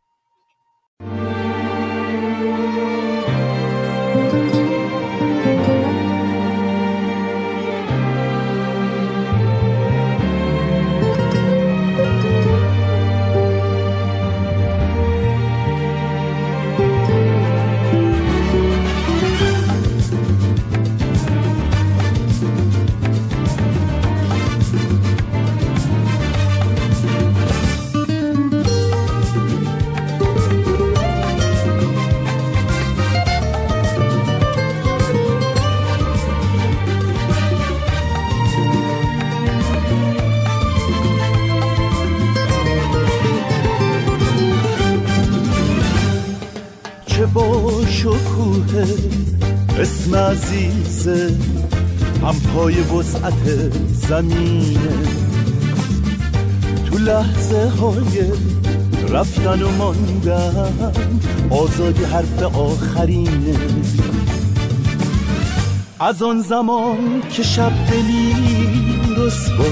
زمینه 54.14 54.78
تو 56.86 56.97
لحظه 56.97 57.70
های 57.70 58.32
رفتن 59.09 59.61
و 59.61 59.72
ماندن 59.72 60.91
آزادی 61.49 62.03
حرف 62.03 62.43
آخرینه. 62.43 63.57
از 65.99 66.24
آن 66.24 66.41
زمان 66.41 67.22
که 67.32 67.43
شب 67.43 67.72
دلی 67.91 68.36
رسوا 69.18 69.66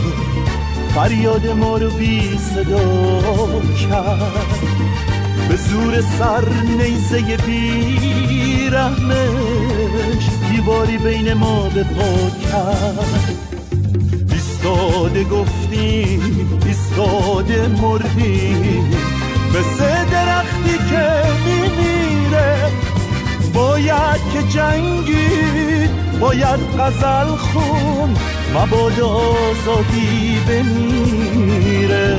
فریاد 0.95 1.47
ما 1.47 1.77
رو 1.77 1.89
بی 1.89 2.37
صدا 2.37 3.61
کرد. 3.89 4.59
به 5.49 5.55
زور 5.55 6.01
سر 6.01 6.49
نیزه 6.77 7.37
بی 7.45 8.69
رحمش 8.71 10.29
دیواری 10.51 10.97
بین 10.97 11.33
ما 11.33 11.69
به 11.69 11.83
پا 11.83 12.29
کرد. 12.51 13.20
ایستاده 14.71 15.23
گفتیم 15.23 16.59
ایستاده 16.65 17.67
مردیم 17.67 18.89
مثل 19.49 20.05
درختی 20.11 20.77
که 20.89 21.11
میمیره 21.45 22.71
باید 23.53 24.21
که 24.33 24.43
جنگید 24.43 26.19
باید 26.19 26.59
غزل 26.79 27.35
خون 27.35 28.15
مبادا 28.55 29.07
آزادی 29.07 30.37
بمیره. 30.47 32.17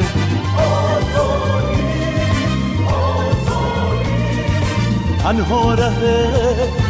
تنها 5.23 5.75
ره 5.75 5.93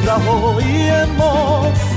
رهایی 0.07 0.91
ماست 1.19 1.92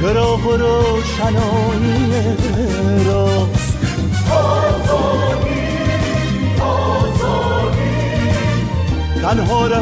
چراغ 0.00 0.44
روشنایی 0.46 2.24
راست؟ 3.06 3.78
آزادی 4.30 5.64
آزادی. 6.60 7.94
تنها 9.22 9.66
ره 9.66 9.80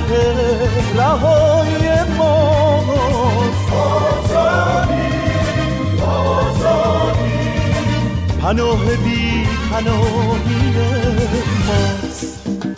رهایی 0.97 1.89
ماست. 2.19 3.73
آزادی 3.73 5.09
آزادی. 6.07 7.33
پناه 8.43 8.85
بی 8.85 9.47
پناهی 9.71 10.73
ماست. 11.67 12.72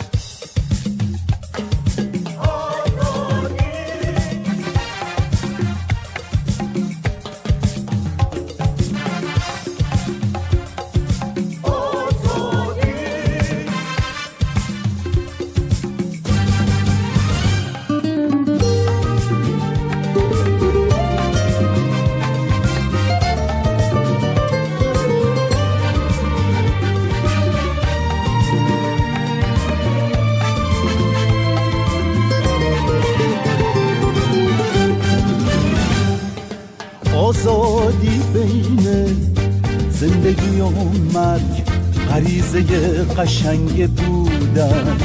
قشنگ 43.17 43.89
بودن. 43.89 44.97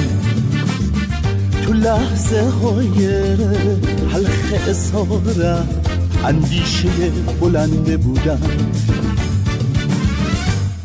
تو 1.62 1.72
لحظه 1.72 2.50
های 2.62 3.06
حلق 4.12 4.68
اصاره 4.68 5.58
اندیشه 6.24 6.88
بلنده 7.40 7.96
بودن. 7.96 8.40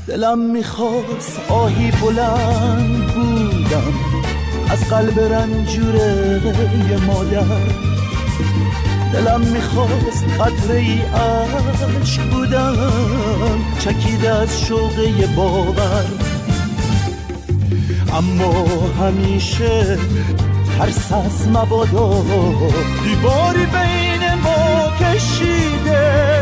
دلم 0.08 0.40
می‌خواست 0.40 1.40
آهی 1.50 1.92
بلند 1.92 3.14
بودم. 3.14 3.94
از 4.70 4.90
قلب 4.90 5.20
رنجوره 5.20 6.42
مادر. 7.08 7.44
دلم 9.14 9.42
می‌خواست 9.42 10.26
قطره 10.40 10.80
ای 10.80 11.00
عشق 11.02 12.30
بودم 12.30 12.76
چکید 13.80 14.26
از 14.26 14.62
شوقه 14.62 15.28
باور. 15.36 16.06
اما 18.18 18.66
همیشه 19.02 19.98
ترس 20.78 21.12
از 21.12 21.48
مبادا. 21.48 22.10
دیواری 23.04 23.66
بین 23.66 24.34
ما 24.44 24.92
کشیده. 25.00 26.42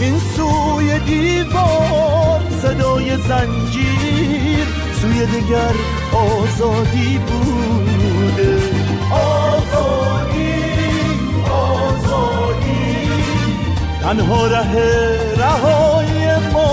این 0.00 0.18
سوی 0.36 0.98
دیوار 0.98 2.40
صدای 2.62 3.16
زنجیر 3.16 4.66
سوی 5.00 5.26
دیگر 5.26 5.74
آزادی 6.12 7.18
بوده. 7.18 8.58
آزادی 9.10 10.54
آزادی. 11.50 13.08
تنها 14.02 14.46
ره 14.46 15.34
رهای 15.36 16.50
ما 16.52 16.65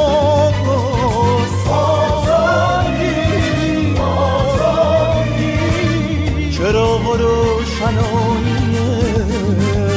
چرا 6.74 6.97
و 6.97 7.15
روشنایی 7.15 8.78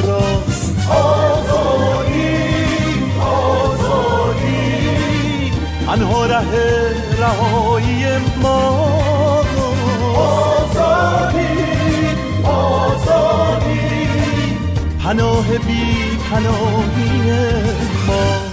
راست 0.07 0.91
آزادی 0.91 2.37
آزادی. 3.21 4.73
تنها 5.87 6.27
ره 6.27 6.43
رهایی 7.19 8.05
ما 8.43 8.59
آزادی 10.17 11.49
آزادی. 12.45 14.09
پناه 15.05 15.59
بی 15.59 16.17
پناهی 16.31 17.33
ما. 18.07 18.46